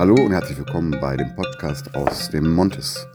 Hallo 0.00 0.14
und 0.14 0.32
herzlich 0.32 0.56
willkommen 0.56 0.96
bei 0.98 1.14
dem 1.14 1.34
Podcast 1.34 1.94
aus 1.94 2.30
dem 2.30 2.54
Montes. 2.54 3.06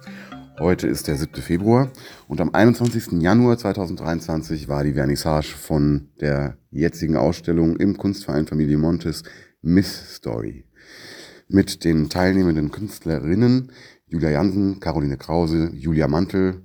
Heute 0.59 0.85
ist 0.85 1.07
der 1.07 1.15
7. 1.15 1.41
Februar 1.41 1.91
und 2.27 2.39
am 2.39 2.53
21. 2.53 3.23
Januar 3.23 3.57
2023 3.57 4.67
war 4.67 4.83
die 4.83 4.93
Vernissage 4.93 5.55
von 5.57 6.09
der 6.21 6.59
jetzigen 6.69 7.17
Ausstellung 7.17 7.75
im 7.77 7.97
Kunstverein 7.97 8.45
Familie 8.45 8.77
Montes 8.77 9.23
Miss 9.63 10.15
Story. 10.17 10.67
Mit 11.47 11.83
den 11.85 12.07
teilnehmenden 12.07 12.69
Künstlerinnen 12.69 13.71
Julia 14.05 14.29
Jansen, 14.29 14.79
Caroline 14.79 15.17
Krause, 15.17 15.71
Julia 15.73 16.07
Mantel, 16.07 16.61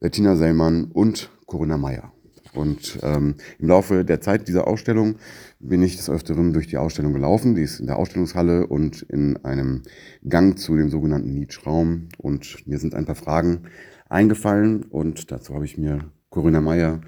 Bettina 0.00 0.34
Sellmann 0.34 0.84
und 0.84 1.28
Corinna 1.44 1.76
Meyer. 1.76 2.10
Und 2.54 2.98
ähm, 3.02 3.36
im 3.58 3.68
Laufe 3.68 4.04
der 4.04 4.20
Zeit 4.20 4.46
dieser 4.48 4.66
Ausstellung 4.66 5.16
bin 5.58 5.82
ich 5.82 5.96
des 5.96 6.10
Öfteren 6.10 6.52
durch 6.52 6.66
die 6.66 6.76
Ausstellung 6.76 7.12
gelaufen. 7.12 7.54
Die 7.54 7.62
ist 7.62 7.80
in 7.80 7.86
der 7.86 7.96
Ausstellungshalle 7.96 8.66
und 8.66 9.02
in 9.02 9.42
einem 9.44 9.82
Gang 10.28 10.58
zu 10.58 10.76
dem 10.76 10.90
sogenannten 10.90 11.32
Nietzsche-Raum. 11.32 12.08
Und 12.18 12.66
mir 12.66 12.78
sind 12.78 12.94
ein 12.94 13.06
paar 13.06 13.14
Fragen 13.14 13.62
eingefallen 14.08 14.84
und 14.84 15.30
dazu 15.30 15.54
habe 15.54 15.64
ich 15.64 15.78
mir 15.78 16.10
Corinna 16.28 16.60
Meyer 16.60 17.00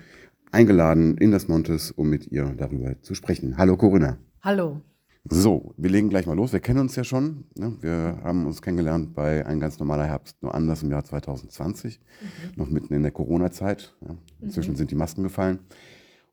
eingeladen 0.51 1.19
in 1.19 1.31
das 1.31 1.49
Montes, 1.49 1.91
um 1.91 2.09
mit 2.09 2.31
ihr 2.33 2.55
darüber 2.57 3.01
zu 3.03 3.15
sprechen. 3.15 3.59
Hallo 3.59 3.77
Corinna. 3.77 4.19
Hallo. 4.43 4.81
So, 5.27 5.73
wir 5.79 5.89
legen 5.89 6.11
gleich 6.11 6.27
mal 6.27 6.37
los. 6.37 6.53
Wir 6.53 6.61
kennen 6.61 6.81
uns 6.81 6.97
ja 6.97 7.05
schon. 7.05 7.45
Ne? 7.57 7.77
Wir 7.81 8.21
haben 8.23 8.45
uns 8.45 8.61
kennengelernt 8.61 9.15
bei 9.15 9.47
Ein 9.47 9.59
ganz 9.59 9.79
normaler 9.79 10.05
Herbst, 10.05 10.43
nur 10.43 10.55
anders 10.55 10.83
im 10.83 10.91
Jahr 10.91 11.03
2020, 11.03 11.99
mhm. 11.99 12.53
noch 12.57 12.69
mitten 12.69 12.93
in 12.93 13.03
der 13.03 13.11
Corona-Zeit. 13.11 13.97
Ja. 14.07 14.17
Inzwischen 14.41 14.73
mhm. 14.73 14.77
sind 14.77 14.91
die 14.91 14.97
Masken 14.97 15.23
gefallen. 15.23 15.61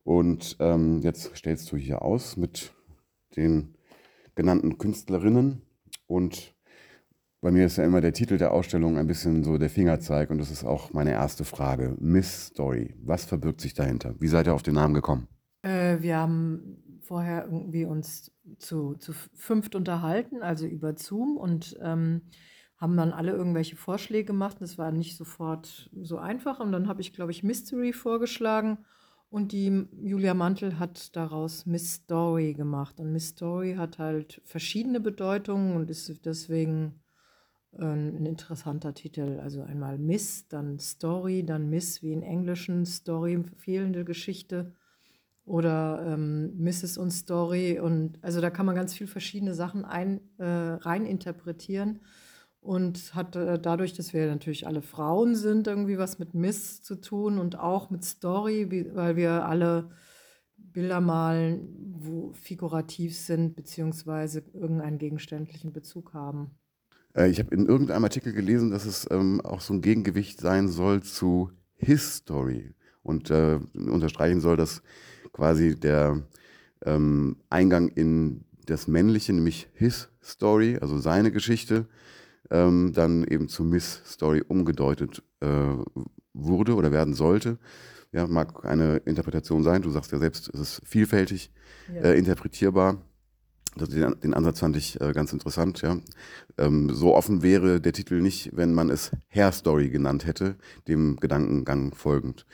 Und 0.04 0.58
ähm, 0.60 1.00
jetzt 1.02 1.34
stellst 1.38 1.72
du 1.72 1.78
hier 1.78 2.02
aus 2.02 2.36
mit 2.36 2.74
den 3.38 3.76
genannten 4.36 4.78
Künstlerinnen. 4.78 5.62
Und 6.08 6.54
bei 7.40 7.50
mir 7.50 7.68
ist 7.68 7.78
ja 7.78 7.86
immer 7.86 8.02
der 8.02 8.12
Titel 8.12 8.38
der 8.38 8.52
Ausstellung 8.52 8.98
ein 8.98 9.08
bisschen 9.08 9.46
so 9.46 9.58
der 9.58 9.70
Fingerzeig. 9.70 10.32
Und 10.32 10.38
das 10.38 10.52
ist 10.52 10.66
auch 10.66 10.92
meine 10.92 11.12
erste 11.12 11.46
Frage. 11.46 11.96
Miss 12.02 12.48
Story. 12.48 12.94
Was 13.02 13.24
verbirgt 13.24 13.62
sich 13.62 13.74
dahinter? 13.74 14.16
Wie 14.20 14.28
seid 14.28 14.48
ihr 14.48 14.54
auf 14.54 14.64
den 14.64 14.74
Namen 14.74 14.94
gekommen? 14.94 15.30
Äh, 15.62 16.02
wir 16.02 16.18
haben 16.18 16.91
vorher 17.02 17.46
irgendwie 17.46 17.86
uns 17.86 18.32
zu, 18.58 18.96
zu 18.96 19.14
fünft 19.34 19.76
unterhalten, 19.76 20.42
also 20.42 20.66
über 20.66 20.96
Zoom 20.98 21.38
und 21.38 21.78
ähm, 21.82 22.22
haben 22.78 22.98
dann 22.98 23.14
alle 23.14 23.32
irgendwelche 23.32 23.76
Vorschläge 23.76 24.26
gemacht. 24.26 24.58
Das 24.60 24.78
war 24.78 24.92
nicht 24.92 25.16
sofort 25.16 25.90
so 26.02 26.18
einfach. 26.18 26.60
Und 26.60 26.72
dann 26.72 26.88
habe 26.88 27.02
ich, 27.02 27.14
glaube 27.14 27.32
ich, 27.32 27.44
Mystery 27.44 27.94
vorgeschlagen 27.94 28.80
und 29.32 29.54
die 29.54 29.88
Julia 30.02 30.34
Mantel 30.34 30.78
hat 30.78 31.16
daraus 31.16 31.66
Miss 31.66 31.94
Story 31.94 32.54
gemacht. 32.54 33.00
Und 33.00 33.14
Miss 33.14 33.30
Story 33.30 33.76
hat 33.78 33.98
halt 33.98 34.42
verschiedene 34.44 35.00
Bedeutungen 35.00 35.78
und 35.78 35.90
ist 35.90 36.26
deswegen 36.26 37.02
äh, 37.72 37.86
ein 37.86 38.26
interessanter 38.26 38.94
Titel. 38.94 39.40
Also 39.42 39.62
einmal 39.62 39.98
Miss, 39.98 40.50
dann 40.50 40.80
Story, 40.80 41.46
dann 41.46 41.70
Miss 41.70 42.04
wie 42.04 42.12
in 42.12 42.24
Englischen, 42.24 42.86
Story, 42.86 43.42
fehlende 43.58 44.04
Geschichte 44.04 44.74
oder 45.46 46.04
ähm, 46.08 46.54
Mrs. 46.58 46.98
und 46.98 47.12
Story. 47.12 47.80
Und 47.80 48.20
also 48.22 48.42
da 48.42 48.50
kann 48.50 48.66
man 48.66 48.76
ganz 48.76 48.94
viel 48.94 49.08
verschiedene 49.08 49.54
Sachen 49.54 49.86
ein, 49.86 50.22
äh, 50.38 50.46
rein 50.46 51.06
interpretieren. 51.06 52.00
Und 52.60 53.16
hat 53.16 53.36
äh, 53.36 53.60
dadurch, 53.60 53.94
dass 53.94 54.14
wir 54.14 54.28
natürlich 54.28 54.68
alle 54.68 54.84
Frauen 54.84 55.36
sind, 55.36 55.66
irgendwie 55.66 55.98
was 55.98 56.20
mit 56.20 56.36
Miss 56.36 56.84
zu 56.84 56.96
tun 56.96 57.40
und 57.40 57.58
auch 57.58 57.90
mit 57.90 58.04
Story, 58.04 58.70
wie, 58.70 58.94
weil 58.94 59.16
wir 59.16 59.48
alle 59.48 59.90
Bilder 60.56 61.02
malen, 61.02 61.96
wo 62.00 62.34
figurativ 62.34 63.18
sind, 63.18 63.56
beziehungsweise 63.56 64.44
irgendeinen 64.54 65.00
gegenständlichen 65.00 65.74
Bezug 65.74 66.14
haben. 66.14 66.52
Äh, 67.16 67.30
ich 67.30 67.40
habe 67.40 67.54
in 67.54 67.66
irgendeinem 67.66 68.04
Artikel 68.04 68.34
gelesen, 68.34 68.72
dass 68.72 68.86
es 68.86 69.08
ähm, 69.12 69.42
auch 69.42 69.62
so 69.62 69.74
ein 69.74 69.82
Gegengewicht 69.82 70.40
sein 70.40 70.68
soll 70.70 71.02
zu 71.02 71.52
History 71.76 72.74
und 73.04 73.32
äh, 73.32 73.60
unterstreichen 73.74 74.42
soll, 74.42 74.58
dass 74.58 74.84
quasi 75.34 75.80
der 75.80 76.22
ähm, 76.86 77.38
Eingang 77.50 77.90
in 77.90 78.46
das 78.66 78.88
Männliche, 78.88 79.34
nämlich 79.34 79.70
his 79.74 80.10
Story, 80.24 80.78
also 80.80 80.98
seine 80.98 81.32
Geschichte, 81.32 81.88
ähm, 82.50 82.92
dann 82.94 83.24
eben 83.24 83.48
zu 83.48 83.64
Miss 83.64 84.02
Story 84.06 84.44
umgedeutet 84.48 85.24
äh, 85.40 85.48
wurde 86.34 86.76
oder 86.76 86.92
werden 86.92 87.14
sollte. 87.14 87.58
Ja, 88.12 88.28
mag 88.28 88.66
eine 88.66 88.98
Interpretation 88.98 89.64
sein. 89.64 89.82
Du 89.82 89.90
sagst 89.90 90.12
ja 90.12 90.20
selbst, 90.20 90.50
es 90.54 90.60
ist 90.60 90.82
vielfältig 90.86 91.52
ja. 91.94 92.02
äh, 92.02 92.18
interpretierbar. 92.18 93.02
Also 93.80 93.94
den, 93.94 94.20
den, 94.20 94.34
Ansatz 94.34 94.60
fand 94.60 94.76
ich 94.76 95.00
äh, 95.00 95.14
ganz 95.14 95.32
interessant. 95.32 95.82
Ja. 95.82 95.98
Ähm, 96.58 96.90
so 96.94 97.16
offen 97.16 97.42
wäre 97.42 97.80
der 97.80 97.94
Titel 97.94 98.22
nicht, 98.22 98.56
wenn 98.56 98.74
man 98.74 98.90
es 98.90 99.12
Hair 99.30 99.54
Story 99.54 99.90
genannt 99.90 100.26
hätte, 100.26 100.56
dem 100.88 101.16
Gedankengang 101.18 101.94
folgend. 101.94 102.46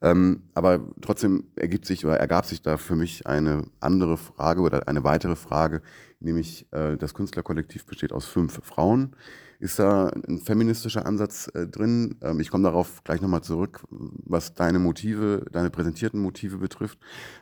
Ähm, 0.00 0.42
aber 0.54 0.80
trotzdem 1.00 1.44
ergibt 1.56 1.86
sich 1.86 2.06
oder 2.06 2.18
ergab 2.18 2.46
sich 2.46 2.62
da 2.62 2.76
für 2.76 2.94
mich 2.94 3.26
eine 3.26 3.64
andere 3.80 4.16
Frage 4.16 4.60
oder 4.60 4.86
eine 4.86 5.02
weitere 5.02 5.34
Frage, 5.34 5.82
nämlich 6.20 6.66
äh, 6.72 6.96
das 6.96 7.14
Künstlerkollektiv 7.14 7.84
besteht 7.84 8.12
aus 8.12 8.26
fünf 8.26 8.60
Frauen. 8.62 9.16
Ist 9.58 9.78
da 9.78 10.08
ein 10.08 10.38
feministischer 10.38 11.04
Ansatz 11.04 11.50
äh, 11.52 11.66
drin? 11.66 12.16
Ähm, 12.22 12.40
ich 12.40 12.50
komme 12.50 12.64
darauf 12.64 13.04
gleich 13.04 13.20
nochmal 13.20 13.42
zurück, 13.42 13.82
was 13.90 14.54
deine 14.54 14.78
Motive, 14.78 15.44
deine 15.52 15.68
präsentierten 15.68 16.20
Motive 16.20 16.56
betrifft. 16.56 16.98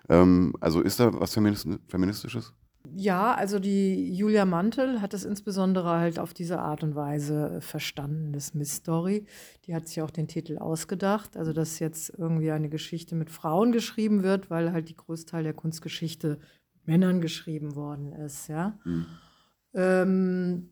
Ähm, 0.09 0.55
also 0.61 0.81
ist 0.81 0.99
da 0.99 1.13
was 1.13 1.35
Feministisches? 1.35 2.55
Ja, 3.01 3.33
also 3.33 3.61
die 3.61 4.13
Julia 4.13 4.45
Mantel 4.45 5.01
hat 5.01 5.15
es 5.15 5.25
insbesondere 5.25 5.91
halt 5.99 6.19
auf 6.19 6.35
diese 6.35 6.59
Art 6.59 6.83
und 6.83 6.97
Weise 6.97 7.61
verstanden, 7.61 8.33
das 8.33 8.55
Miss 8.55 8.75
Story. 8.75 9.25
Die 9.67 9.75
hat 9.75 9.87
sich 9.87 10.03
auch 10.03 10.11
den 10.11 10.27
Titel 10.27 10.59
ausgedacht, 10.59 11.37
also 11.37 11.53
dass 11.53 11.79
jetzt 11.79 12.13
irgendwie 12.19 12.51
eine 12.51 12.69
Geschichte 12.69 13.15
mit 13.15 13.31
Frauen 13.31 13.71
geschrieben 13.71 14.25
wird, 14.25 14.51
weil 14.51 14.73
halt 14.73 14.89
die 14.89 14.97
Großteil 14.97 15.45
der 15.45 15.55
Kunstgeschichte 15.55 16.41
Männern 16.87 17.21
geschrieben 17.21 17.77
worden 17.77 18.13
ist, 18.15 18.49
ja. 18.49 18.77
Mhm. 18.85 19.07
Ähm, 19.75 20.71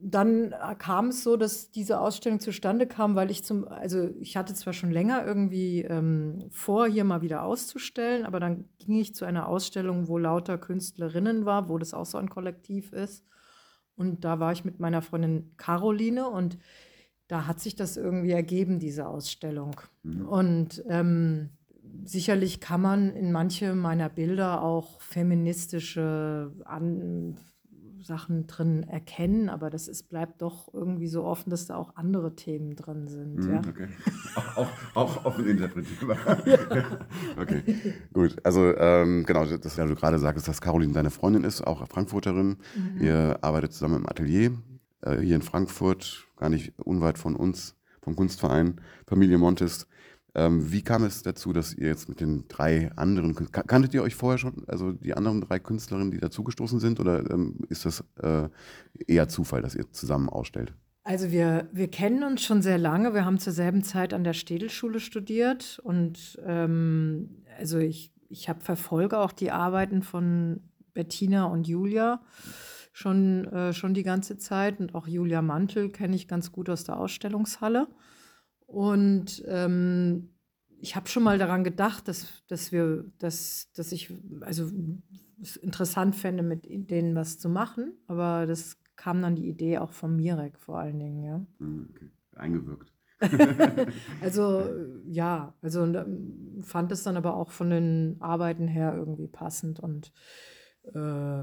dann 0.00 0.54
kam 0.78 1.08
es 1.08 1.24
so, 1.24 1.36
dass 1.36 1.72
diese 1.72 2.00
Ausstellung 2.00 2.38
zustande 2.38 2.86
kam, 2.86 3.16
weil 3.16 3.30
ich 3.30 3.42
zum, 3.42 3.66
also 3.66 4.10
ich 4.20 4.36
hatte 4.36 4.54
zwar 4.54 4.72
schon 4.72 4.92
länger 4.92 5.26
irgendwie 5.26 5.82
ähm, 5.82 6.46
vor, 6.50 6.86
hier 6.86 7.02
mal 7.02 7.20
wieder 7.22 7.42
auszustellen, 7.42 8.24
aber 8.24 8.38
dann 8.38 8.66
ging 8.78 9.00
ich 9.00 9.14
zu 9.14 9.24
einer 9.24 9.48
Ausstellung, 9.48 10.06
wo 10.06 10.16
lauter 10.18 10.56
Künstlerinnen 10.56 11.44
war, 11.46 11.68
wo 11.68 11.78
das 11.78 11.94
auch 11.94 12.06
so 12.06 12.18
ein 12.18 12.30
Kollektiv 12.30 12.92
ist. 12.92 13.24
Und 13.96 14.24
da 14.24 14.38
war 14.38 14.52
ich 14.52 14.64
mit 14.64 14.78
meiner 14.78 15.02
Freundin 15.02 15.52
Caroline 15.56 16.28
und 16.28 16.58
da 17.26 17.48
hat 17.48 17.58
sich 17.58 17.74
das 17.74 17.96
irgendwie 17.96 18.30
ergeben, 18.30 18.78
diese 18.78 19.08
Ausstellung. 19.08 19.80
Mhm. 20.04 20.28
Und 20.28 20.84
ähm, 20.88 21.50
sicherlich 22.04 22.60
kann 22.60 22.80
man 22.80 23.16
in 23.16 23.32
manche 23.32 23.74
meiner 23.74 24.08
Bilder 24.08 24.62
auch 24.62 25.00
feministische 25.00 26.52
An 26.64 27.36
Sachen 28.08 28.48
drin 28.48 28.82
erkennen, 28.82 29.48
aber 29.48 29.70
das 29.70 29.86
ist, 29.86 30.08
bleibt 30.08 30.42
doch 30.42 30.72
irgendwie 30.74 31.06
so 31.06 31.22
offen, 31.24 31.50
dass 31.50 31.66
da 31.66 31.76
auch 31.76 31.94
andere 31.94 32.34
Themen 32.34 32.74
drin 32.74 33.06
sind. 33.06 33.36
Mhm, 33.36 33.50
ja? 33.50 33.60
Okay. 33.60 33.88
Auch, 34.56 34.68
auch, 34.94 35.24
offen 35.24 35.46
interpretierbar. 35.46 36.16
ja. 36.46 36.98
okay, 37.40 37.62
gut. 38.12 38.36
Also 38.42 38.74
ähm, 38.76 39.24
genau, 39.24 39.44
das, 39.44 39.78
was 39.78 39.88
du 39.88 39.94
gerade 39.94 40.18
sagst, 40.18 40.48
dass 40.48 40.60
Caroline 40.60 40.92
deine 40.92 41.10
Freundin 41.10 41.44
ist, 41.44 41.64
auch 41.64 41.86
Frankfurterin. 41.86 42.56
Mhm. 42.74 43.02
Ihr 43.02 43.38
arbeitet 43.42 43.72
zusammen 43.72 43.96
im 43.96 44.08
Atelier 44.08 44.52
äh, 45.02 45.18
hier 45.18 45.36
in 45.36 45.42
Frankfurt, 45.42 46.26
gar 46.36 46.48
nicht 46.48 46.72
unweit 46.78 47.18
von 47.18 47.36
uns, 47.36 47.76
vom 48.02 48.16
Kunstverein 48.16 48.80
Familie 49.06 49.38
Montes. 49.38 49.86
Ähm, 50.38 50.70
wie 50.70 50.82
kam 50.82 51.02
es 51.02 51.24
dazu, 51.24 51.52
dass 51.52 51.74
ihr 51.74 51.88
jetzt 51.88 52.08
mit 52.08 52.20
den 52.20 52.46
drei 52.46 52.92
anderen, 52.94 53.34
kanntet 53.50 53.92
ihr 53.92 54.04
euch 54.04 54.14
vorher 54.14 54.38
schon, 54.38 54.62
also 54.68 54.92
die 54.92 55.14
anderen 55.14 55.40
drei 55.40 55.58
Künstlerinnen, 55.58 56.12
die 56.12 56.20
dazugestoßen 56.20 56.78
sind, 56.78 57.00
oder 57.00 57.28
ähm, 57.28 57.56
ist 57.68 57.84
das 57.84 58.04
äh, 58.22 58.48
eher 59.08 59.26
Zufall, 59.26 59.62
dass 59.62 59.74
ihr 59.74 59.90
zusammen 59.90 60.28
ausstellt? 60.28 60.72
Also 61.02 61.32
wir, 61.32 61.68
wir 61.72 61.90
kennen 61.90 62.22
uns 62.22 62.44
schon 62.44 62.62
sehr 62.62 62.78
lange. 62.78 63.14
Wir 63.14 63.24
haben 63.24 63.40
zur 63.40 63.52
selben 63.52 63.82
Zeit 63.82 64.14
an 64.14 64.22
der 64.22 64.32
Städelschule 64.32 65.00
studiert 65.00 65.80
und 65.82 66.38
ähm, 66.46 67.42
also 67.58 67.78
ich, 67.78 68.12
ich 68.28 68.48
habe 68.48 68.60
verfolge 68.60 69.18
auch 69.18 69.32
die 69.32 69.50
Arbeiten 69.50 70.02
von 70.02 70.60
Bettina 70.94 71.46
und 71.46 71.66
Julia 71.66 72.20
schon, 72.92 73.46
äh, 73.46 73.72
schon 73.72 73.92
die 73.92 74.04
ganze 74.04 74.38
Zeit 74.38 74.78
und 74.78 74.94
auch 74.94 75.08
Julia 75.08 75.42
Mantel 75.42 75.90
kenne 75.90 76.14
ich 76.14 76.28
ganz 76.28 76.52
gut 76.52 76.70
aus 76.70 76.84
der 76.84 77.00
Ausstellungshalle. 77.00 77.88
Und 78.68 79.42
ähm, 79.46 80.28
ich 80.78 80.94
habe 80.94 81.08
schon 81.08 81.22
mal 81.22 81.38
daran 81.38 81.64
gedacht, 81.64 82.06
dass, 82.06 82.44
dass 82.48 82.70
wir, 82.70 83.04
dass, 83.18 83.72
dass 83.72 83.92
ich 83.92 84.12
also 84.42 84.70
es 85.40 85.56
interessant 85.56 86.14
fände, 86.14 86.42
mit 86.42 86.66
denen 86.68 87.14
was 87.14 87.38
zu 87.38 87.48
machen. 87.48 87.94
Aber 88.06 88.46
das 88.46 88.78
kam 88.94 89.22
dann 89.22 89.36
die 89.36 89.48
Idee 89.48 89.78
auch 89.78 89.92
von 89.92 90.14
Mirek 90.14 90.58
vor 90.58 90.78
allen 90.78 90.98
Dingen, 90.98 91.24
ja. 91.24 91.46
Hm, 91.58 91.88
okay. 91.90 92.10
Eingewirkt. 92.36 92.92
also 94.20 94.68
ja, 95.06 95.54
also 95.62 95.90
fand 96.60 96.92
es 96.92 97.02
dann 97.02 97.16
aber 97.16 97.36
auch 97.36 97.50
von 97.50 97.70
den 97.70 98.16
Arbeiten 98.20 98.68
her 98.68 98.94
irgendwie 98.94 99.28
passend 99.28 99.80
und 99.80 100.12
äh, 100.94 101.42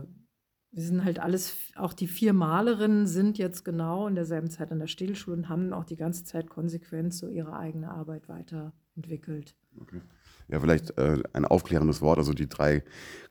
wir 0.75 0.83
sind 0.83 1.05
halt 1.05 1.19
alles, 1.19 1.55
auch 1.75 1.93
die 1.93 2.07
vier 2.07 2.33
Malerinnen 2.33 3.07
sind 3.07 3.37
jetzt 3.37 3.63
genau 3.63 4.07
in 4.07 4.15
derselben 4.15 4.49
Zeit 4.49 4.73
an 4.73 4.79
der 4.79 4.87
Städelschule 4.87 5.37
und 5.37 5.47
haben 5.47 5.71
auch 5.71 5.85
die 5.85 5.95
ganze 5.95 6.25
Zeit 6.25 6.49
konsequent 6.49 7.13
so 7.13 7.29
ihre 7.29 7.55
eigene 7.55 7.89
Arbeit 7.89 8.27
weiterentwickelt. 8.27 9.55
Okay. 9.79 10.01
Ja, 10.49 10.59
vielleicht 10.59 10.97
äh, 10.97 11.23
ein 11.31 11.45
aufklärendes 11.45 12.01
Wort. 12.01 12.17
Also 12.17 12.33
die 12.33 12.49
drei 12.49 12.83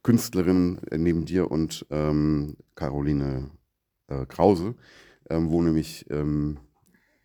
Künstlerinnen 0.03 0.79
äh, 0.91 0.97
neben 0.97 1.27
dir 1.27 1.51
und 1.51 1.85
ähm, 1.91 2.57
Caroline 2.77 3.51
äh, 4.07 4.25
Krause 4.25 4.75
ähm, 5.29 5.51
wohnen 5.51 5.67
nämlich 5.67 6.07
ähm, 6.11 6.59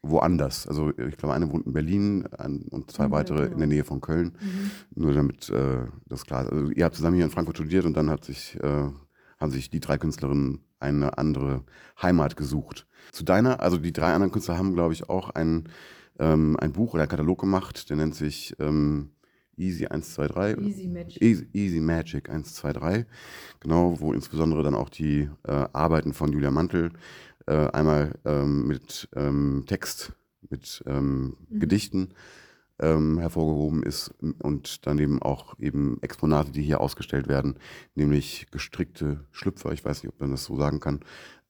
woanders. 0.02 0.68
Also 0.68 0.90
ich 0.98 1.16
glaube, 1.16 1.34
eine 1.34 1.50
wohnt 1.50 1.66
in 1.66 1.74
Berlin 1.74 2.28
ein, 2.38 2.64
und 2.70 2.92
zwei 2.92 3.08
mhm, 3.08 3.12
weitere 3.12 3.44
genau. 3.44 3.54
in 3.54 3.58
der 3.60 3.68
Nähe 3.68 3.86
von 3.86 4.02
Köln. 4.02 4.38
Mhm. 4.42 4.72
Nur 5.02 5.14
damit 5.14 5.50
äh, 5.50 5.86
das 6.08 6.26
klar 6.26 6.44
ist. 6.44 6.52
Also 6.52 6.72
ihr 6.72 6.84
habt 6.84 6.96
zusammen 6.96 7.16
hier 7.16 7.26
in 7.26 7.32
Frankfurt 7.32 7.56
studiert 7.56 7.86
und 7.86 7.96
dann 7.96 8.10
hat 8.10 8.26
sich, 8.26 8.58
äh, 8.62 8.90
haben 9.40 9.52
sich 9.52 9.70
die 9.70 9.80
drei 9.80 9.98
Künstlerinnen 9.98 10.60
eine 10.80 11.18
andere 11.18 11.64
Heimat 12.02 12.36
gesucht. 12.36 12.88
Zu 13.12 13.24
deiner, 13.24 13.62
also 13.62 13.78
die 13.78 13.94
drei 13.94 14.14
anderen 14.14 14.32
Künstler 14.32 14.58
haben, 14.58 14.74
glaube 14.74 14.94
ich, 14.94 15.10
auch 15.10 15.30
ein, 15.30 15.70
ähm, 16.20 16.58
ein 16.60 16.74
Buch 16.74 16.94
oder 16.94 17.04
ein 17.04 17.10
Katalog 17.10 17.40
gemacht, 17.40 17.90
der 17.90 17.98
nennt 17.98 18.16
sich 18.16 18.56
ähm, 18.60 19.12
Easy 19.58 19.86
123. 19.86 20.66
Easy 20.66 20.88
Magic. 20.88 21.22
Easy, 21.22 21.48
Easy 21.54 21.80
Magic 21.80 22.30
123. 22.30 23.06
Genau, 23.60 24.00
wo 24.00 24.14
insbesondere 24.14 24.64
dann 24.64 24.76
auch 24.76 24.90
die 24.90 25.30
äh, 25.44 25.66
Arbeiten 25.74 26.14
von 26.14 26.32
Julia 26.32 26.52
Mantel 26.52 26.92
äh, 27.46 27.68
einmal 27.72 28.18
ähm, 28.26 28.68
mit 28.68 29.10
ähm, 29.16 29.66
Text, 29.68 30.14
mit 30.50 30.84
ähm, 30.88 31.36
mhm. 31.50 31.60
Gedichten 31.60 32.10
ähm, 32.80 33.20
hervorgehoben 33.20 33.84
ist 33.84 34.14
und 34.42 34.86
daneben 34.88 35.22
auch 35.22 35.58
eben 35.60 35.98
Exponate, 36.02 36.52
die 36.52 36.62
hier 36.62 36.82
ausgestellt 36.82 37.28
werden, 37.28 37.56
nämlich 37.96 38.48
gestrickte 38.52 39.26
Schlüpfer, 39.32 39.72
ich 39.72 39.84
weiß 39.84 40.04
nicht, 40.04 40.14
ob 40.14 40.20
man 40.20 40.32
das 40.32 40.46
so 40.46 40.56
sagen 40.56 40.80
kann, 40.80 41.02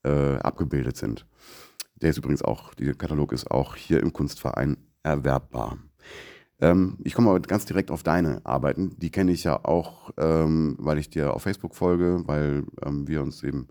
äh, 0.03 0.37
abgebildet 0.37 0.97
sind. 0.97 1.25
Der 2.01 2.11
ist 2.11 2.17
übrigens 2.17 2.41
auch, 2.41 2.73
dieser 2.73 2.93
Katalog 2.93 3.33
ist 3.33 3.51
auch 3.51 3.75
hier 3.75 3.99
im 4.01 4.13
Kunstverein 4.13 4.77
erwerbbar. 5.03 5.77
Ähm, 6.61 6.97
ich 7.03 7.13
komme 7.13 7.29
aber 7.29 7.39
ganz 7.39 7.65
direkt 7.65 7.91
auf 7.91 8.03
deine 8.03 8.45
Arbeiten. 8.45 8.95
Die 8.97 9.11
kenne 9.11 9.31
ich 9.31 9.43
ja 9.43 9.63
auch, 9.63 10.11
ähm, 10.17 10.75
weil 10.79 10.97
ich 10.97 11.09
dir 11.09 11.33
auf 11.33 11.43
Facebook 11.43 11.75
folge, 11.75 12.23
weil 12.25 12.63
ähm, 12.83 13.07
wir 13.07 13.21
uns 13.21 13.43
eben 13.43 13.67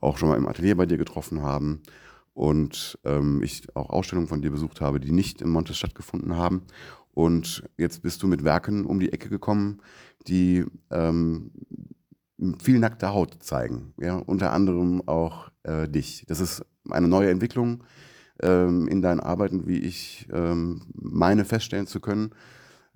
auch 0.00 0.18
schon 0.18 0.28
mal 0.28 0.36
im 0.36 0.48
Atelier 0.48 0.76
bei 0.76 0.86
dir 0.86 0.98
getroffen 0.98 1.42
haben 1.42 1.82
und 2.34 2.98
ähm, 3.04 3.42
ich 3.42 3.74
auch 3.74 3.90
Ausstellungen 3.90 4.28
von 4.28 4.42
dir 4.42 4.50
besucht 4.50 4.80
habe, 4.80 5.00
die 5.00 5.12
nicht 5.12 5.40
in 5.40 5.48
Montes 5.48 5.78
stattgefunden 5.78 6.36
haben. 6.36 6.62
Und 7.12 7.62
jetzt 7.78 8.02
bist 8.02 8.22
du 8.22 8.26
mit 8.26 8.42
Werken 8.44 8.84
um 8.84 8.98
die 8.98 9.12
Ecke 9.12 9.28
gekommen, 9.28 9.80
die 10.26 10.64
ähm, 10.90 11.52
viel 12.60 12.80
nackte 12.80 13.12
Haut 13.12 13.36
zeigen. 13.40 13.94
Ja? 14.00 14.16
Unter 14.16 14.52
anderem 14.52 15.06
auch 15.06 15.50
äh, 15.62 15.88
dich. 15.88 16.24
Das 16.26 16.40
ist 16.40 16.64
eine 16.90 17.06
neue 17.06 17.30
Entwicklung 17.30 17.84
ähm, 18.42 18.88
in 18.88 19.00
deinen 19.00 19.20
Arbeiten, 19.20 19.68
wie 19.68 19.78
ich 19.78 20.28
ähm, 20.32 20.82
meine 20.94 21.44
feststellen 21.44 21.86
zu 21.86 22.00
können. 22.00 22.32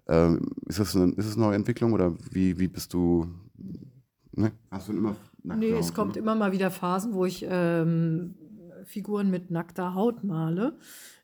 Ähm, 0.09 0.41
ist, 0.67 0.81
das 0.81 0.97
eine, 0.97 1.13
ist 1.13 1.29
das 1.29 1.37
eine 1.37 1.47
neue 1.47 1.57
Entwicklung 1.57 1.93
oder 1.93 2.17
wie, 2.31 2.59
wie 2.59 2.69
bist 2.69 2.93
du? 2.93 3.29
Ne? 4.33 4.53
Hast 4.71 4.89
du 4.89 4.93
immer 4.93 5.15
nackte 5.45 5.65
Nee, 5.65 5.75
Haut, 5.75 5.81
es 5.81 5.95
kommt 5.95 6.13
oder? 6.13 6.21
immer 6.21 6.35
mal 6.35 6.51
wieder 6.51 6.71
Phasen, 6.73 7.13
wo 7.13 7.25
ich 7.25 7.47
ähm, 7.49 8.35
Figuren 8.89 9.31
mit 9.31 9.51
nackter 9.51 9.95
Haut 9.95 10.25
male. 10.25 10.79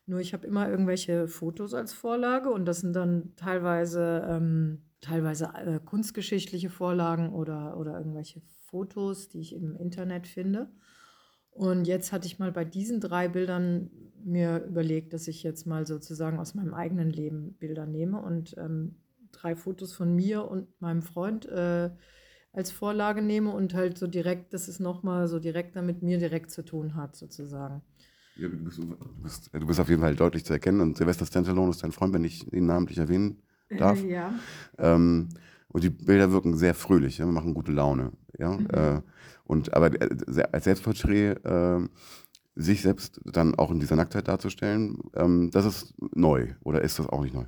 Nur 0.05 0.19
ich 0.19 0.33
habe 0.33 0.45
immer 0.45 0.69
irgendwelche 0.69 1.27
Fotos 1.27 1.73
als 1.73 1.93
Vorlage 1.93 2.51
und 2.51 2.65
das 2.65 2.81
sind 2.81 2.95
dann 2.95 3.33
teilweise, 3.35 4.25
ähm, 4.29 4.83
teilweise 5.01 5.51
äh, 5.55 5.79
kunstgeschichtliche 5.83 6.69
Vorlagen 6.69 7.33
oder, 7.33 7.77
oder 7.77 7.97
irgendwelche 7.97 8.41
Fotos, 8.67 9.29
die 9.29 9.39
ich 9.39 9.53
im 9.53 9.75
Internet 9.75 10.27
finde. 10.27 10.69
Und 11.49 11.87
jetzt 11.87 12.11
hatte 12.11 12.27
ich 12.27 12.37
mal 12.37 12.51
bei 12.51 12.65
diesen 12.65 12.99
drei 12.99 13.29
Bildern 13.29 13.89
mir 14.23 14.63
überlegt, 14.65 15.13
dass 15.13 15.27
ich 15.27 15.41
jetzt 15.41 15.65
mal 15.65 15.87
sozusagen 15.87 16.39
aus 16.39 16.53
meinem 16.53 16.73
eigenen 16.73 17.09
Leben 17.09 17.53
Bilder 17.53 17.85
nehme 17.85 18.21
und 18.21 18.55
ähm, 18.57 18.97
drei 19.31 19.55
Fotos 19.55 19.93
von 19.93 20.13
mir 20.13 20.49
und 20.49 20.67
meinem 20.81 21.01
Freund 21.01 21.45
äh, 21.45 21.91
als 22.55 22.71
Vorlage 22.71 23.21
nehme 23.21 23.51
und 23.51 23.73
halt 23.73 23.97
so 23.97 24.07
direkt, 24.07 24.53
dass 24.53 24.67
es 24.67 24.79
nochmal 24.79 25.27
so 25.27 25.39
direkt 25.39 25.75
mit 25.75 26.01
mir 26.01 26.17
direkt 26.17 26.51
zu 26.51 26.63
tun 26.63 26.95
hat, 26.95 27.15
sozusagen. 27.15 27.81
Ja, 28.37 28.49
du, 28.49 28.57
bist, 28.57 28.77
du, 28.77 28.95
bist, 29.23 29.49
du 29.53 29.67
bist 29.67 29.79
auf 29.79 29.89
jeden 29.89 30.01
Fall 30.01 30.15
deutlich 30.15 30.45
zu 30.45 30.53
erkennen 30.53 30.81
und 30.81 30.97
Sylvester 30.97 31.25
Stallone 31.25 31.69
ist 31.69 31.83
dein 31.83 31.91
Freund, 31.91 32.13
wenn 32.13 32.23
ich 32.23 32.51
ihn 32.51 32.65
namentlich 32.65 32.97
erwähnen 32.97 33.41
darf. 33.69 34.01
ja. 34.03 34.33
Ähm, 34.77 35.29
und 35.69 35.83
die 35.83 35.89
Bilder 35.89 36.31
wirken 36.31 36.55
sehr 36.55 36.73
fröhlich, 36.73 37.17
ja, 37.17 37.25
machen 37.25 37.53
gute 37.53 37.71
Laune. 37.71 38.11
Ja? 38.37 38.53
Mhm. 38.53 38.67
Äh, 38.71 39.01
und 39.43 39.73
aber 39.73 39.93
äh, 40.01 40.43
als 40.51 40.63
Selbstporträt 40.63 41.31
äh, 41.43 41.87
sich 42.55 42.81
selbst 42.81 43.19
dann 43.25 43.55
auch 43.55 43.71
in 43.71 43.79
dieser 43.79 43.97
Nacktheit 43.97 44.27
darzustellen, 44.27 44.99
ähm, 45.15 45.51
das 45.51 45.65
ist 45.65 45.93
neu 46.13 46.53
oder 46.63 46.81
ist 46.81 46.99
das 46.99 47.07
auch 47.07 47.21
nicht 47.21 47.33
neu? 47.33 47.45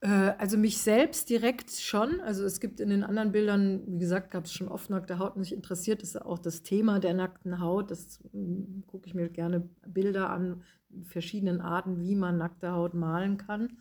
Äh, 0.00 0.08
also 0.38 0.56
mich 0.58 0.78
selbst 0.78 1.30
direkt 1.30 1.70
schon. 1.70 2.20
Also 2.20 2.44
es 2.44 2.60
gibt 2.60 2.80
in 2.80 2.90
den 2.90 3.04
anderen 3.04 3.32
Bildern, 3.32 3.82
wie 3.86 3.98
gesagt, 3.98 4.30
gab 4.30 4.44
es 4.44 4.52
schon 4.52 4.68
oft 4.68 4.90
nackte 4.90 5.18
Haut. 5.18 5.36
Mich 5.36 5.52
interessiert 5.52 6.02
ist 6.02 6.20
auch 6.20 6.38
das 6.38 6.62
Thema 6.62 6.98
der 6.98 7.14
nackten 7.14 7.60
Haut. 7.60 7.90
Das 7.90 8.20
hm, 8.32 8.84
gucke 8.86 9.06
ich 9.06 9.14
mir 9.14 9.28
gerne 9.28 9.68
Bilder 9.86 10.30
an, 10.30 10.62
verschiedenen 11.04 11.60
Arten, 11.60 12.00
wie 12.00 12.14
man 12.14 12.38
nackte 12.38 12.72
Haut 12.72 12.94
malen 12.94 13.36
kann. 13.36 13.76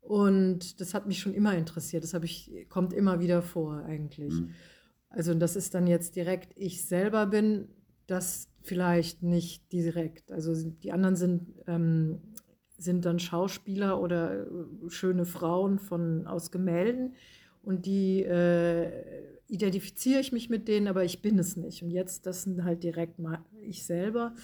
Und 0.00 0.80
das 0.80 0.94
hat 0.94 1.06
mich 1.06 1.20
schon 1.20 1.34
immer 1.34 1.54
interessiert. 1.56 2.04
Das 2.04 2.14
ich, 2.24 2.66
kommt 2.68 2.92
immer 2.92 3.20
wieder 3.20 3.42
vor 3.42 3.84
eigentlich. 3.84 4.32
Mhm. 4.32 4.50
Also 5.10 5.34
das 5.34 5.56
ist 5.56 5.74
dann 5.74 5.86
jetzt 5.86 6.16
direkt 6.16 6.52
ich 6.56 6.86
selber 6.86 7.26
bin, 7.26 7.68
das 8.06 8.48
vielleicht 8.62 9.22
nicht 9.22 9.72
direkt. 9.72 10.32
Also 10.32 10.54
die 10.54 10.92
anderen 10.92 11.16
sind, 11.16 11.54
ähm, 11.66 12.20
sind 12.82 13.04
dann 13.04 13.18
Schauspieler 13.18 14.00
oder 14.00 14.42
äh, 14.42 14.46
schöne 14.88 15.24
Frauen 15.24 15.78
von, 15.78 16.26
aus 16.26 16.50
Gemälden 16.50 17.14
und 17.62 17.86
die 17.86 18.22
äh, 18.22 18.90
identifiziere 19.48 20.20
ich 20.20 20.32
mich 20.32 20.48
mit 20.48 20.68
denen, 20.68 20.88
aber 20.88 21.04
ich 21.04 21.22
bin 21.22 21.38
es 21.38 21.56
nicht. 21.56 21.82
Und 21.82 21.90
jetzt, 21.90 22.26
das 22.26 22.44
sind 22.44 22.64
halt 22.64 22.82
direkt 22.82 23.18
mal 23.18 23.40
ich 23.62 23.84
selber. 23.84 24.34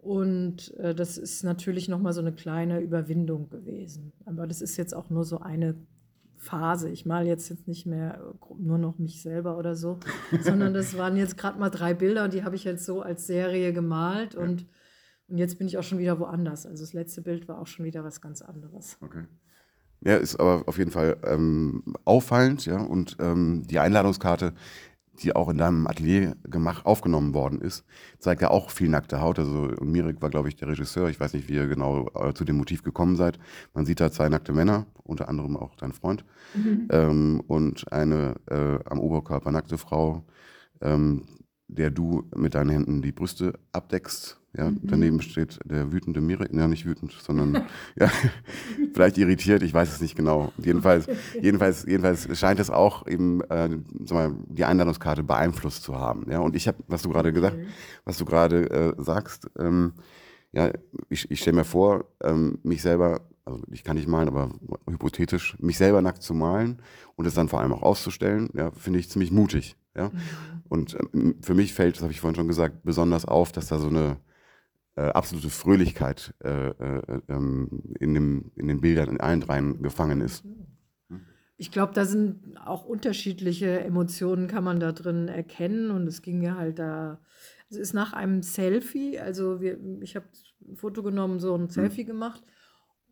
Und 0.00 0.74
äh, 0.76 0.94
das 0.94 1.18
ist 1.18 1.42
natürlich 1.42 1.88
nochmal 1.88 2.12
so 2.12 2.20
eine 2.20 2.32
kleine 2.32 2.80
Überwindung 2.80 3.50
gewesen. 3.50 4.12
Aber 4.24 4.46
das 4.46 4.62
ist 4.62 4.76
jetzt 4.76 4.94
auch 4.94 5.10
nur 5.10 5.24
so 5.24 5.40
eine 5.40 5.74
Phase. 6.36 6.88
Ich 6.88 7.04
male 7.04 7.26
jetzt, 7.26 7.48
jetzt 7.48 7.66
nicht 7.66 7.84
mehr 7.84 8.34
nur 8.58 8.78
noch 8.78 8.98
mich 8.98 9.20
selber 9.22 9.58
oder 9.58 9.74
so, 9.74 9.98
sondern 10.40 10.72
das 10.72 10.96
waren 10.96 11.16
jetzt 11.16 11.36
gerade 11.36 11.58
mal 11.58 11.68
drei 11.68 11.94
Bilder 11.94 12.24
und 12.24 12.32
die 12.32 12.44
habe 12.44 12.54
ich 12.54 12.62
jetzt 12.62 12.84
so 12.84 13.02
als 13.02 13.26
Serie 13.26 13.72
gemalt 13.72 14.36
und, 14.36 14.66
und 15.28 15.38
jetzt 15.38 15.58
bin 15.58 15.66
ich 15.66 15.78
auch 15.78 15.82
schon 15.82 15.98
wieder 15.98 16.18
woanders. 16.18 16.66
Also 16.66 16.82
das 16.82 16.92
letzte 16.92 17.22
Bild 17.22 17.48
war 17.48 17.58
auch 17.58 17.66
schon 17.66 17.84
wieder 17.84 18.04
was 18.04 18.20
ganz 18.20 18.42
anderes. 18.42 18.96
Okay. 19.00 19.24
Ja, 20.00 20.16
ist 20.16 20.38
aber 20.38 20.62
auf 20.66 20.78
jeden 20.78 20.92
Fall 20.92 21.16
ähm, 21.24 21.82
auffallend, 22.04 22.66
ja. 22.66 22.80
Und 22.80 23.16
ähm, 23.20 23.66
die 23.66 23.80
Einladungskarte 23.80 24.54
die 25.22 25.34
auch 25.34 25.48
in 25.48 25.58
deinem 25.58 25.86
Atelier 25.86 26.36
gemacht, 26.44 26.86
aufgenommen 26.86 27.34
worden 27.34 27.60
ist, 27.60 27.84
zeigt 28.18 28.42
ja 28.42 28.50
auch 28.50 28.70
viel 28.70 28.88
nackte 28.88 29.20
Haut. 29.20 29.38
Also 29.38 29.70
und 29.78 29.90
Mirek 29.90 30.22
war, 30.22 30.30
glaube 30.30 30.48
ich, 30.48 30.56
der 30.56 30.68
Regisseur. 30.68 31.08
Ich 31.08 31.20
weiß 31.20 31.32
nicht, 31.34 31.48
wie 31.48 31.54
ihr 31.54 31.66
genau 31.66 32.08
äh, 32.14 32.32
zu 32.34 32.44
dem 32.44 32.56
Motiv 32.56 32.82
gekommen 32.82 33.16
seid. 33.16 33.38
Man 33.74 33.84
sieht 33.84 34.00
da 34.00 34.10
zwei 34.10 34.28
nackte 34.28 34.52
Männer, 34.52 34.86
unter 35.02 35.28
anderem 35.28 35.56
auch 35.56 35.74
dein 35.76 35.92
Freund, 35.92 36.24
mhm. 36.54 36.88
ähm, 36.90 37.42
und 37.46 37.90
eine 37.92 38.36
äh, 38.50 38.78
am 38.84 39.00
Oberkörper 39.00 39.50
nackte 39.50 39.78
Frau, 39.78 40.24
ähm, 40.80 41.24
der 41.68 41.90
du 41.90 42.24
mit 42.34 42.54
deinen 42.54 42.70
Händen 42.70 43.02
die 43.02 43.12
Brüste 43.12 43.58
abdeckst. 43.72 44.40
Ja, 44.56 44.70
mhm. 44.70 44.80
Daneben 44.82 45.20
steht 45.20 45.58
der 45.64 45.92
wütende 45.92 46.22
Mirek, 46.22 46.52
ja 46.52 46.66
nicht 46.66 46.86
wütend, 46.86 47.12
sondern 47.12 47.66
ja, 47.96 48.10
vielleicht 48.94 49.18
irritiert, 49.18 49.62
ich 49.62 49.74
weiß 49.74 49.92
es 49.92 50.00
nicht 50.00 50.16
genau. 50.16 50.52
Jedenfalls, 50.56 51.06
jedenfalls, 51.40 51.84
jedenfalls 51.84 52.38
scheint 52.38 52.58
es 52.58 52.70
auch 52.70 53.06
eben 53.06 53.42
äh, 53.42 53.68
sag 54.04 54.10
mal, 54.12 54.34
die 54.48 54.64
Einladungskarte 54.64 55.22
beeinflusst 55.22 55.82
zu 55.82 55.96
haben. 55.96 56.26
Ja, 56.30 56.40
und 56.40 56.56
ich 56.56 56.66
habe, 56.66 56.78
was 56.88 57.02
du 57.02 57.10
gerade 57.10 57.32
gesagt, 57.32 57.58
was 58.04 58.16
du 58.16 58.24
gerade 58.24 58.70
äh, 58.70 58.94
sagst, 59.02 59.50
ähm, 59.58 59.92
ja, 60.52 60.72
ich, 61.10 61.30
ich 61.30 61.40
stelle 61.40 61.58
mir 61.58 61.64
vor, 61.64 62.06
ähm, 62.22 62.58
mich 62.62 62.80
selber, 62.80 63.20
also 63.44 63.62
ich 63.70 63.84
kann 63.84 63.96
nicht 63.96 64.08
malen, 64.08 64.28
aber 64.28 64.50
hypothetisch, 64.88 65.56
mich 65.60 65.76
selber 65.76 66.00
nackt 66.00 66.22
zu 66.22 66.32
malen 66.32 66.80
und 67.16 67.26
es 67.26 67.34
dann 67.34 67.48
vor 67.48 67.60
allem 67.60 67.72
auch 67.72 67.82
auszustellen, 67.82 68.48
ja, 68.54 68.70
finde 68.70 68.98
ich 68.98 69.10
ziemlich 69.10 69.30
mutig. 69.30 69.76
Ja? 69.96 70.08
Mhm. 70.08 70.20
Und 70.68 70.96
ähm, 71.14 71.36
für 71.42 71.54
mich 71.54 71.74
fällt, 71.74 71.96
das 71.96 72.02
habe 72.02 72.12
ich 72.12 72.20
vorhin 72.20 72.36
schon 72.36 72.48
gesagt, 72.48 72.82
besonders 72.84 73.24
auf, 73.24 73.52
dass 73.52 73.68
da 73.68 73.78
so 73.78 73.88
eine 73.88 74.18
äh, 74.98 75.10
absolute 75.10 75.50
Fröhlichkeit 75.50 76.34
äh, 76.42 76.68
äh, 76.70 77.20
ähm, 77.28 77.82
in, 78.00 78.14
dem, 78.14 78.50
in 78.56 78.66
den 78.66 78.80
Bildern, 78.80 79.08
in 79.08 79.20
allen 79.20 79.40
dreien 79.40 79.82
gefangen 79.82 80.20
ist. 80.20 80.44
Ich 81.56 81.72
glaube, 81.72 81.92
da 81.92 82.04
sind 82.04 82.56
auch 82.64 82.84
unterschiedliche 82.84 83.80
Emotionen, 83.80 84.46
kann 84.46 84.62
man 84.62 84.78
da 84.78 84.92
drin 84.92 85.26
erkennen. 85.26 85.90
Und 85.90 86.06
es 86.06 86.22
ging 86.22 86.38
mir 86.38 86.56
halt 86.56 86.78
da, 86.78 87.20
es 87.68 87.76
ist 87.76 87.94
nach 87.94 88.12
einem 88.12 88.42
Selfie, 88.42 89.18
also 89.18 89.60
wir, 89.60 89.78
ich 90.00 90.14
habe 90.14 90.26
ein 90.68 90.76
Foto 90.76 91.02
genommen, 91.02 91.40
so 91.40 91.54
ein 91.54 91.62
mhm. 91.62 91.70
Selfie 91.70 92.04
mhm. 92.04 92.08
gemacht. 92.08 92.42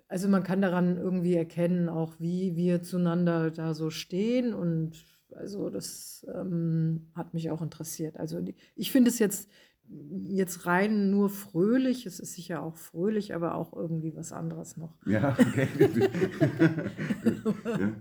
Also 0.08 0.28
man 0.28 0.44
kann 0.44 0.62
daran 0.62 0.96
irgendwie 0.96 1.34
erkennen, 1.34 1.88
auch 1.88 2.14
wie 2.20 2.54
wir 2.54 2.82
zueinander 2.82 3.50
da 3.50 3.74
so 3.74 3.90
stehen 3.90 4.54
und 4.54 5.04
also 5.34 5.70
das 5.70 6.26
ähm, 6.34 7.08
hat 7.14 7.34
mich 7.34 7.50
auch 7.50 7.62
interessiert. 7.62 8.18
Also 8.18 8.42
ich 8.74 8.92
finde 8.92 9.10
es 9.10 9.18
jetzt, 9.18 9.50
jetzt 9.88 10.66
rein 10.66 11.10
nur 11.10 11.28
fröhlich. 11.28 12.06
Es 12.06 12.20
ist 12.20 12.34
sicher 12.34 12.62
auch 12.62 12.76
fröhlich, 12.76 13.34
aber 13.34 13.54
auch 13.54 13.72
irgendwie 13.72 14.14
was 14.16 14.32
anderes 14.32 14.76
noch. 14.76 14.94
Ja, 15.06 15.36
okay. 15.38 15.68
ja. 17.64 17.92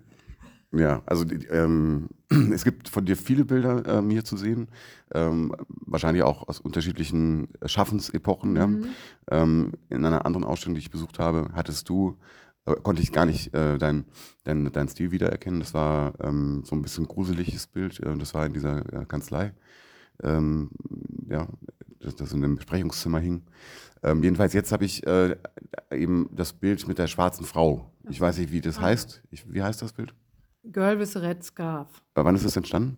Ja, 0.76 1.02
also 1.06 1.26
ähm, 1.52 2.10
es 2.52 2.64
gibt 2.64 2.90
von 2.90 3.06
dir 3.06 3.16
viele 3.16 3.46
Bilder 3.46 3.84
ähm, 3.86 4.10
hier 4.10 4.26
zu 4.26 4.36
sehen, 4.36 4.68
ähm, 5.14 5.56
wahrscheinlich 5.70 6.24
auch 6.24 6.48
aus 6.48 6.60
unterschiedlichen 6.60 7.48
Schaffensepochen. 7.66 8.54
Mhm. 8.54 8.58
Ja. 8.58 9.42
Ähm, 9.42 9.72
in 9.90 10.06
einer 10.06 10.26
anderen 10.26 10.44
Ausstellung, 10.44 10.76
die 10.76 10.82
ich 10.82 10.92
besucht 10.92 11.20
habe, 11.20 11.50
hattest 11.54 11.88
du, 11.88 12.18
konnte 12.66 13.02
ich 13.02 13.12
gar 13.12 13.26
nicht 13.26 13.54
äh, 13.54 13.78
dein, 13.78 14.06
dein, 14.44 14.72
dein 14.72 14.88
Stil 14.88 15.12
wiedererkennen. 15.12 15.60
Das 15.60 15.74
war 15.74 16.14
ähm, 16.22 16.64
so 16.66 16.76
ein 16.76 16.82
bisschen 16.82 17.08
gruseliges 17.08 17.68
Bild. 17.68 18.00
Äh, 18.00 18.18
das 18.18 18.34
war 18.34 18.46
in 18.46 18.54
dieser 18.54 18.80
äh, 18.94 19.06
Kanzlei, 19.06 19.54
ähm, 20.24 20.72
ja, 21.30 21.48
das, 22.00 22.16
das 22.16 22.34
in 22.34 22.44
einem 22.44 22.56
Besprechungszimmer 22.56 23.20
hing. 23.20 23.44
jedenfalls 24.04 24.54
jetzt 24.54 24.72
habe 24.72 24.86
ich 24.86 25.06
äh, 25.08 25.36
eben 25.92 26.30
das 26.32 26.54
Bild 26.54 26.88
mit 26.88 27.00
der 27.00 27.08
schwarzen 27.08 27.46
Frau. 27.46 27.92
Ich 28.10 28.22
weiß 28.22 28.38
nicht, 28.38 28.52
wie 28.52 28.62
das 28.62 28.78
ah. 28.78 28.84
heißt. 28.84 29.24
Ich, 29.32 29.52
wie 29.52 29.64
heißt 29.64 29.82
das 29.82 29.94
Bild? 29.94 30.14
Girl 30.72 31.00
with 31.00 31.16
a 31.16 31.20
Red 31.20 31.44
Scarf. 31.44 31.88
Wann 32.14 32.36
ist 32.36 32.46
es 32.46 32.56
entstanden? 32.56 32.98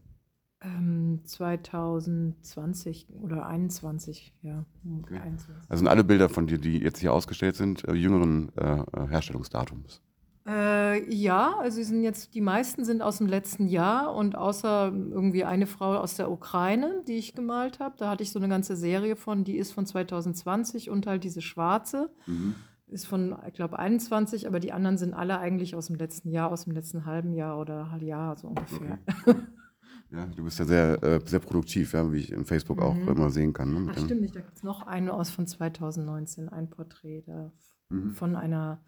Ähm, 0.61 1.21
2020 1.23 3.07
oder 3.21 3.45
21, 3.45 4.33
ja. 4.41 4.65
Okay. 5.03 5.19
21. 5.19 5.69
Also 5.69 5.79
sind 5.81 5.87
alle 5.87 6.03
Bilder 6.03 6.29
von 6.29 6.47
dir, 6.47 6.57
die 6.57 6.79
jetzt 6.79 6.99
hier 6.99 7.13
ausgestellt 7.13 7.55
sind, 7.55 7.87
äh, 7.87 7.93
jüngeren 7.93 8.51
äh, 8.55 8.83
Herstellungsdatums? 9.07 10.01
Äh, 10.47 11.13
ja, 11.13 11.57
also 11.59 11.83
sind 11.83 12.01
jetzt, 12.01 12.33
die 12.33 12.41
meisten 12.41 12.85
sind 12.85 13.01
aus 13.01 13.17
dem 13.17 13.27
letzten 13.27 13.67
Jahr 13.67 14.15
und 14.15 14.35
außer 14.35 14.91
irgendwie 14.93 15.43
eine 15.43 15.67
Frau 15.67 15.95
aus 15.97 16.15
der 16.15 16.31
Ukraine, 16.31 17.03
die 17.07 17.17
ich 17.17 17.35
gemalt 17.35 17.79
habe, 17.79 17.95
da 17.97 18.09
hatte 18.09 18.23
ich 18.23 18.31
so 18.31 18.39
eine 18.39 18.47
ganze 18.47 18.75
Serie 18.75 19.15
von, 19.15 19.43
die 19.43 19.57
ist 19.57 19.73
von 19.73 19.85
2020 19.85 20.89
und 20.89 21.05
halt 21.05 21.23
diese 21.23 21.41
schwarze. 21.41 22.09
Mhm 22.25 22.55
ist 22.89 23.05
von, 23.05 23.35
ich 23.45 23.53
glaube, 23.53 23.77
21, 23.77 24.47
aber 24.47 24.59
die 24.59 24.71
anderen 24.71 24.97
sind 24.97 25.13
alle 25.13 25.39
eigentlich 25.39 25.75
aus 25.75 25.87
dem 25.87 25.97
letzten 25.97 26.31
Jahr, 26.31 26.51
aus 26.51 26.63
dem 26.63 26.73
letzten 26.73 27.05
halben 27.05 27.33
Jahr 27.33 27.59
oder 27.59 27.97
Jahr, 27.99 28.37
so 28.37 28.47
ungefähr. 28.47 28.99
Okay. 29.25 29.35
Ja, 30.09 30.25
du 30.25 30.43
bist 30.43 30.59
ja 30.59 30.65
sehr, 30.65 31.03
äh, 31.03 31.19
sehr 31.25 31.39
produktiv, 31.39 31.93
ja, 31.93 32.11
wie 32.11 32.17
ich 32.17 32.31
im 32.31 32.45
Facebook 32.45 32.77
mhm. 32.77 32.83
auch 32.83 32.95
immer 32.95 33.29
sehen 33.29 33.53
kann. 33.53 33.73
Ne? 33.73 33.91
Ach, 33.91 33.97
stimmt 33.99 34.21
nicht. 34.21 34.35
Da 34.35 34.41
gibt 34.41 34.57
es 34.57 34.63
noch 34.63 34.83
eine 34.87 35.13
aus 35.13 35.29
von 35.29 35.47
2019, 35.47 36.49
ein 36.49 36.69
Porträt 36.69 37.23
da 37.25 37.51
mhm. 37.89 38.11
von 38.11 38.35
einer, 38.35 38.83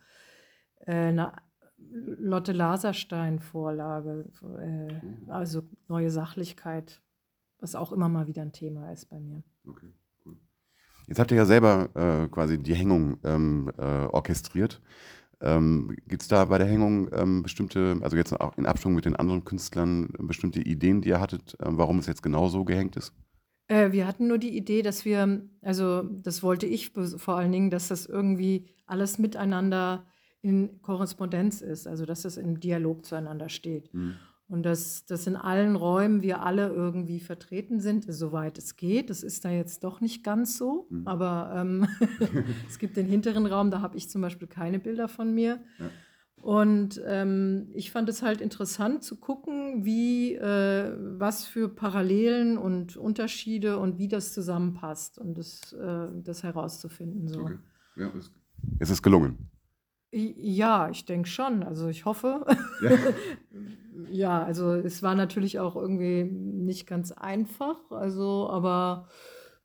äh, 0.85 0.93
einer 0.93 1.33
Lotte 1.77 2.51
Laserstein-Vorlage, 2.51 4.31
äh, 4.61 4.93
mhm. 4.93 5.29
also 5.29 5.63
neue 5.87 6.09
Sachlichkeit, 6.09 7.01
was 7.59 7.75
auch 7.75 7.91
immer 7.91 8.09
mal 8.09 8.27
wieder 8.27 8.41
ein 8.41 8.53
Thema 8.53 8.91
ist 8.91 9.09
bei 9.09 9.19
mir. 9.19 9.43
Okay. 9.65 9.93
Jetzt 11.09 11.17
habt 11.17 11.31
ihr 11.31 11.37
ja 11.37 11.45
selber 11.45 11.89
äh, 11.95 12.27
quasi 12.27 12.59
die 12.61 12.75
Hängung 12.75 13.17
ähm, 13.23 13.71
äh, 13.77 14.05
orchestriert. 14.05 14.79
Ähm, 15.41 15.95
Gibt 16.07 16.21
es 16.21 16.27
da 16.27 16.45
bei 16.45 16.57
der 16.57 16.67
Hängung 16.67 17.09
ähm, 17.13 17.43
bestimmte, 17.43 17.97
also 18.01 18.17
jetzt 18.17 18.39
auch 18.39 18.57
in 18.57 18.65
Abstimmung 18.65 18.95
mit 18.95 19.05
den 19.05 19.15
anderen 19.15 19.45
Künstlern, 19.45 20.09
bestimmte 20.19 20.59
Ideen, 20.59 21.01
die 21.01 21.09
ihr 21.09 21.21
hattet, 21.21 21.55
äh, 21.59 21.65
warum 21.67 21.99
es 21.99 22.07
jetzt 22.07 22.23
genau 22.23 22.49
so 22.49 22.65
gehängt 22.65 22.97
ist? 22.97 23.13
Äh, 23.67 23.91
wir 23.91 24.05
hatten 24.05 24.27
nur 24.27 24.37
die 24.37 24.55
Idee, 24.57 24.81
dass 24.81 25.05
wir, 25.05 25.47
also 25.61 26.03
das 26.03 26.43
wollte 26.43 26.65
ich 26.65 26.91
vor 26.91 27.37
allen 27.37 27.51
Dingen, 27.51 27.69
dass 27.69 27.87
das 27.87 28.05
irgendwie 28.05 28.67
alles 28.85 29.17
miteinander 29.17 30.05
in 30.41 30.81
Korrespondenz 30.81 31.61
ist, 31.61 31.87
also 31.87 32.05
dass 32.05 32.23
das 32.23 32.37
im 32.37 32.59
Dialog 32.59 33.05
zueinander 33.05 33.49
steht. 33.49 33.93
Mhm. 33.93 34.15
Und 34.49 34.63
dass, 34.63 35.05
dass 35.05 35.27
in 35.27 35.35
allen 35.35 35.75
Räumen 35.75 36.23
wir 36.23 36.41
alle 36.41 36.69
irgendwie 36.69 37.19
vertreten 37.19 37.79
sind, 37.79 38.05
soweit 38.11 38.57
es 38.57 38.75
geht. 38.75 39.11
Das 39.11 39.21
ist 39.21 39.45
da 39.45 39.51
jetzt 39.51 39.83
doch 39.83 40.01
nicht 40.01 40.23
ganz 40.23 40.57
so, 40.57 40.87
mhm. 40.89 41.07
aber 41.07 41.53
ähm, 41.55 41.87
es 42.67 42.79
gibt 42.79 42.97
den 42.97 43.05
hinteren 43.05 43.45
Raum, 43.45 43.69
da 43.69 43.81
habe 43.81 43.95
ich 43.95 44.09
zum 44.09 44.21
Beispiel 44.21 44.47
keine 44.47 44.79
Bilder 44.79 45.07
von 45.07 45.33
mir. 45.33 45.59
Ja. 45.77 45.85
Und 46.41 47.01
ähm, 47.05 47.67
ich 47.73 47.91
fand 47.91 48.09
es 48.09 48.21
halt 48.21 48.41
interessant 48.41 49.03
zu 49.03 49.17
gucken, 49.17 49.85
wie, 49.85 50.33
äh, 50.35 50.95
was 50.97 51.45
für 51.45 51.69
Parallelen 51.69 52.57
und 52.57 52.97
Unterschiede 52.97 53.77
und 53.77 53.99
wie 53.99 54.07
das 54.07 54.33
zusammenpasst 54.33 55.19
und 55.19 55.37
das, 55.37 55.73
äh, 55.73 56.07
das 56.23 56.43
herauszufinden. 56.43 57.27
So. 57.27 57.41
Okay. 57.41 57.57
Ja, 57.97 58.11
es, 58.17 58.31
es 58.79 58.89
ist 58.89 59.01
gelungen. 59.03 59.49
Ja, 60.11 60.89
ich 60.89 61.05
denke 61.05 61.27
schon. 61.27 61.61
Also 61.61 61.87
ich 61.87 62.05
hoffe. 62.05 62.45
Ja. 62.81 62.91
ja, 64.11 64.43
also 64.43 64.73
es 64.73 65.03
war 65.03 65.15
natürlich 65.15 65.59
auch 65.59 65.75
irgendwie 65.75 66.23
nicht 66.23 66.87
ganz 66.87 67.11
einfach. 67.11 67.77
Also, 67.91 68.49
aber 68.49 69.07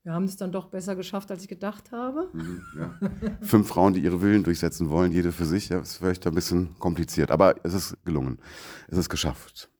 wir 0.03 0.13
haben 0.13 0.25
es 0.25 0.37
dann 0.37 0.53
doch 0.53 0.69
besser 0.69 0.97
geschafft, 0.97 1.31
als 1.31 1.43
ich 1.43 1.49
gedacht 1.49 1.93
habe. 1.93 2.29
Mhm, 2.33 2.63
ja. 2.79 2.99
Fünf 3.41 3.69
Frauen, 3.69 3.95
die 3.95 4.01
ihre 4.01 4.21
Willen 4.21 4.45
durchsetzen 4.45 4.91
wollen, 4.91 5.13
jede 5.13 5.33
für 5.33 5.47
sich, 5.47 5.69
ja, 5.69 5.81
ist 5.81 5.97
vielleicht 5.97 6.27
ein 6.27 6.35
bisschen 6.35 6.79
kompliziert. 6.79 7.31
Aber 7.31 7.57
es 7.63 7.75
ist 7.75 7.97
gelungen. 8.05 8.39
Es 8.89 8.99
ist 8.99 9.09
geschafft. 9.09 9.71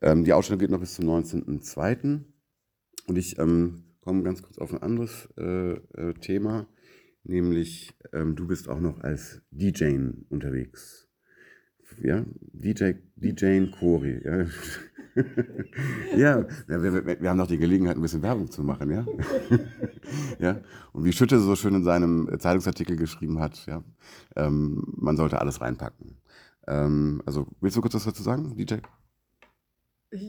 Ähm, 0.00 0.24
die 0.24 0.32
Ausstellung 0.32 0.58
geht 0.58 0.70
noch 0.70 0.80
bis 0.80 0.94
zum 0.94 1.06
19.02. 1.06 2.20
Und 3.06 3.16
ich 3.16 3.38
ähm, 3.38 3.84
komme 4.02 4.22
ganz 4.22 4.42
kurz 4.42 4.58
auf 4.58 4.72
ein 4.72 4.82
anderes 4.82 5.28
äh, 5.38 5.72
äh, 5.72 6.14
Thema 6.20 6.66
nämlich 7.28 7.94
ähm, 8.12 8.36
du 8.36 8.46
bist 8.46 8.68
auch 8.68 8.80
noch 8.80 9.00
als 9.00 9.42
DJ 9.50 9.98
unterwegs. 10.28 11.05
Ja, 12.02 12.24
DJ, 12.52 12.92
DJ 13.16 13.66
Cori. 13.70 14.20
Ja. 14.24 14.46
ja, 16.16 16.46
wir, 16.66 17.20
wir, 17.20 17.30
haben 17.30 17.38
noch 17.38 17.46
die 17.46 17.58
Gelegenheit, 17.58 17.96
ein 17.96 18.02
bisschen 18.02 18.22
Werbung 18.22 18.50
zu 18.50 18.62
machen, 18.62 18.90
ja. 18.90 19.06
ja. 20.38 20.60
Und 20.92 21.04
wie 21.04 21.12
Schütte 21.12 21.40
so 21.40 21.56
schön 21.56 21.74
in 21.74 21.84
seinem 21.84 22.28
Zeitungsartikel 22.38 22.96
geschrieben 22.96 23.40
hat, 23.40 23.64
ja, 23.66 23.82
ähm, 24.36 24.84
man 24.96 25.16
sollte 25.16 25.40
alles 25.40 25.60
reinpacken. 25.60 26.18
Ähm, 26.66 27.22
also, 27.24 27.46
willst 27.60 27.76
du 27.76 27.80
kurz 27.80 27.94
was 27.94 28.04
dazu 28.04 28.22
sagen, 28.22 28.54
DJ? 28.56 28.74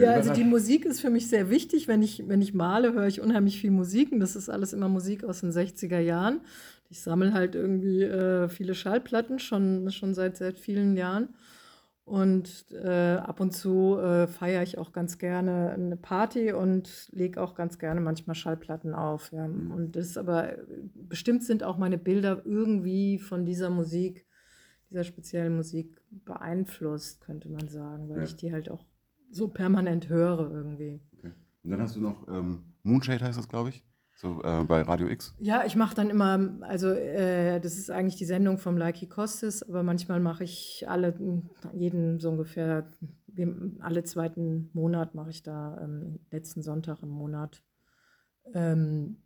ja, 0.00 0.12
also 0.12 0.32
die 0.32 0.44
Musik 0.44 0.84
ist 0.84 1.00
für 1.00 1.10
mich 1.10 1.28
sehr 1.28 1.50
wichtig. 1.50 1.88
Wenn 1.88 2.02
ich, 2.02 2.28
wenn 2.28 2.40
ich 2.42 2.54
male, 2.54 2.92
höre 2.92 3.06
ich 3.06 3.20
unheimlich 3.20 3.60
viel 3.60 3.70
Musik 3.70 4.12
und 4.12 4.20
das 4.20 4.36
ist 4.36 4.48
alles 4.48 4.72
immer 4.72 4.88
Musik 4.88 5.24
aus 5.24 5.40
den 5.40 5.50
60er 5.52 5.98
Jahren. 5.98 6.40
Ich 6.94 7.02
sammle 7.02 7.34
halt 7.34 7.56
irgendwie 7.56 8.04
äh, 8.04 8.48
viele 8.48 8.76
Schallplatten 8.76 9.40
schon, 9.40 9.90
schon 9.90 10.14
seit, 10.14 10.36
seit 10.36 10.60
vielen 10.60 10.96
Jahren. 10.96 11.30
Und 12.04 12.70
äh, 12.70 13.16
ab 13.16 13.40
und 13.40 13.50
zu 13.50 13.98
äh, 13.98 14.28
feiere 14.28 14.62
ich 14.62 14.78
auch 14.78 14.92
ganz 14.92 15.18
gerne 15.18 15.70
eine 15.70 15.96
Party 15.96 16.52
und 16.52 17.08
lege 17.10 17.42
auch 17.42 17.56
ganz 17.56 17.80
gerne 17.80 18.00
manchmal 18.00 18.36
Schallplatten 18.36 18.94
auf. 18.94 19.32
Ja. 19.32 19.44
Und 19.44 19.96
das 19.96 20.16
aber 20.16 20.52
bestimmt 20.94 21.42
sind 21.42 21.64
auch 21.64 21.78
meine 21.78 21.98
Bilder 21.98 22.42
irgendwie 22.44 23.18
von 23.18 23.44
dieser 23.44 23.70
Musik, 23.70 24.24
dieser 24.88 25.02
speziellen 25.02 25.56
Musik 25.56 26.00
beeinflusst, 26.24 27.22
könnte 27.22 27.48
man 27.48 27.66
sagen, 27.66 28.08
weil 28.08 28.18
ja. 28.18 28.22
ich 28.22 28.36
die 28.36 28.52
halt 28.52 28.70
auch 28.70 28.84
so 29.32 29.48
permanent 29.48 30.08
höre 30.08 30.48
irgendwie. 30.48 31.00
Okay. 31.18 31.32
Und 31.64 31.70
dann 31.70 31.80
hast 31.80 31.96
du 31.96 32.00
noch 32.00 32.28
ähm, 32.28 32.62
Moonshade 32.84 33.24
heißt 33.24 33.36
das, 33.36 33.48
glaube 33.48 33.70
ich. 33.70 33.84
So 34.16 34.42
äh, 34.42 34.64
bei 34.64 34.82
Radio 34.82 35.08
X? 35.08 35.34
Ja, 35.38 35.64
ich 35.66 35.76
mache 35.76 35.94
dann 35.94 36.08
immer, 36.08 36.56
also 36.60 36.88
äh, 36.88 37.60
das 37.60 37.76
ist 37.76 37.90
eigentlich 37.90 38.16
die 38.16 38.24
Sendung 38.24 38.58
vom 38.58 38.76
Likey 38.76 39.08
Kostis, 39.08 39.62
aber 39.62 39.82
manchmal 39.82 40.20
mache 40.20 40.44
ich 40.44 40.84
alle, 40.88 41.42
jeden 41.72 42.20
so 42.20 42.30
ungefähr, 42.30 42.90
alle 43.80 44.04
zweiten 44.04 44.70
Monat 44.72 45.14
mache 45.14 45.30
ich 45.30 45.42
da, 45.42 45.80
ähm, 45.82 46.20
letzten 46.30 46.62
Sonntag 46.62 47.02
im 47.02 47.08
Monat, 47.08 47.64
ähm, 48.54 49.16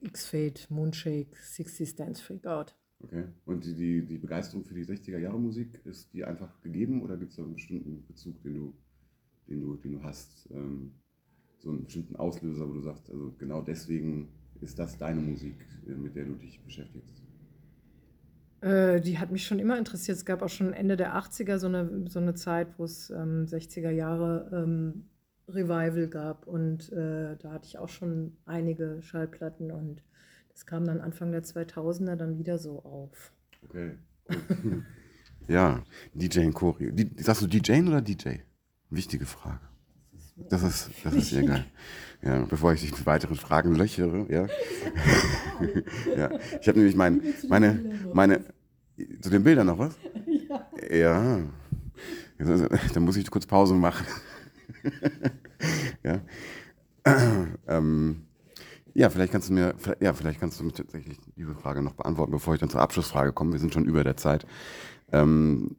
X-Fade, 0.00 0.60
Moonshake, 0.70 1.36
60 1.36 1.96
Dance 1.96 2.22
Freak 2.22 2.46
Out. 2.46 2.74
Okay. 3.00 3.24
Und 3.44 3.64
die, 3.66 3.74
die, 3.74 4.06
die 4.06 4.18
Begeisterung 4.18 4.64
für 4.64 4.74
die 4.74 4.86
60er 4.86 5.18
Jahre 5.18 5.38
Musik, 5.38 5.80
ist 5.84 6.14
die 6.14 6.24
einfach 6.24 6.62
gegeben 6.62 7.02
oder 7.02 7.18
gibt 7.18 7.32
es 7.32 7.36
da 7.36 7.42
einen 7.42 7.54
bestimmten 7.54 8.06
Bezug, 8.06 8.40
den 8.42 8.54
du 8.54 8.74
den 9.48 9.60
du, 9.60 9.76
den 9.76 9.92
du 9.92 10.02
hast, 10.02 10.48
ähm, 10.50 10.92
so 11.62 11.70
einen 11.70 11.84
bestimmten 11.84 12.16
Auslöser, 12.16 12.68
wo 12.68 12.74
du 12.74 12.80
sagst, 12.80 13.10
also 13.10 13.32
genau 13.38 13.62
deswegen 13.62 14.28
ist 14.60 14.78
das 14.78 14.98
deine 14.98 15.20
Musik, 15.20 15.56
äh, 15.86 15.92
mit 15.92 16.16
der 16.16 16.24
du 16.24 16.34
dich 16.34 16.60
beschäftigst? 16.62 17.22
Äh, 18.60 19.00
die 19.00 19.18
hat 19.18 19.32
mich 19.32 19.44
schon 19.44 19.58
immer 19.58 19.78
interessiert. 19.78 20.16
Es 20.16 20.24
gab 20.24 20.42
auch 20.42 20.48
schon 20.48 20.72
Ende 20.72 20.96
der 20.96 21.16
80er 21.16 21.58
so 21.58 21.66
eine, 21.66 22.08
so 22.08 22.20
eine 22.20 22.34
Zeit, 22.34 22.78
wo 22.78 22.84
es 22.84 23.10
ähm, 23.10 23.46
60er 23.46 23.90
Jahre 23.90 24.50
ähm, 24.52 25.04
Revival 25.48 26.08
gab 26.08 26.46
und 26.46 26.92
äh, 26.92 27.36
da 27.36 27.52
hatte 27.52 27.66
ich 27.66 27.78
auch 27.78 27.88
schon 27.88 28.36
einige 28.46 29.02
Schallplatten 29.02 29.70
und 29.70 30.02
das 30.52 30.66
kam 30.66 30.84
dann 30.84 31.00
Anfang 31.00 31.32
der 31.32 31.42
2000er 31.42 32.16
dann 32.16 32.38
wieder 32.38 32.58
so 32.58 32.82
auf. 32.84 33.32
Okay. 33.64 33.98
ja, 35.48 35.82
DJ 36.14 36.50
Chori. 36.50 36.92
Sagst 37.16 37.42
du 37.42 37.46
DJ 37.46 37.82
oder 37.82 38.00
DJ? 38.00 38.36
Wichtige 38.90 39.26
Frage. 39.26 39.71
Das 40.48 40.62
ist, 40.62 40.90
das 41.04 41.14
ist 41.14 41.28
sehr 41.30 41.42
geil. 41.42 41.64
Ja, 42.22 42.44
bevor 42.44 42.72
ich 42.72 42.80
dich 42.80 42.92
mit 42.92 43.04
weiteren 43.04 43.36
Fragen 43.36 43.74
löchere, 43.74 44.26
ja. 44.28 44.46
ja. 46.16 46.30
Ich 46.60 46.68
habe 46.68 46.78
nämlich 46.78 46.94
mein, 46.94 47.20
meine, 47.48 48.00
meine, 48.12 48.44
zu 49.20 49.30
den 49.30 49.42
Bildern 49.42 49.66
noch 49.66 49.78
was? 49.78 49.94
Ja. 50.90 51.40
Ja, 52.38 52.68
da 52.94 53.00
muss 53.00 53.16
ich 53.16 53.30
kurz 53.30 53.46
Pause 53.46 53.74
machen. 53.74 54.06
ja. 56.02 56.20
ähm, 57.68 58.22
ja, 58.94 59.08
vielleicht 59.10 59.32
kannst 59.32 59.48
du 59.48 59.54
mir, 59.54 59.74
ja, 60.00 60.12
vielleicht 60.12 60.40
kannst 60.40 60.60
du 60.60 60.64
mir 60.64 60.72
tatsächlich 60.72 61.18
diese 61.36 61.54
Frage 61.54 61.82
noch 61.82 61.94
beantworten, 61.94 62.32
bevor 62.32 62.54
ich 62.54 62.60
dann 62.60 62.68
zur 62.68 62.80
Abschlussfrage 62.80 63.32
komme. 63.32 63.52
Wir 63.52 63.58
sind 63.58 63.72
schon 63.72 63.84
über 63.84 64.04
der 64.04 64.16
Zeit. 64.16 64.46
Ähm, 65.12 65.76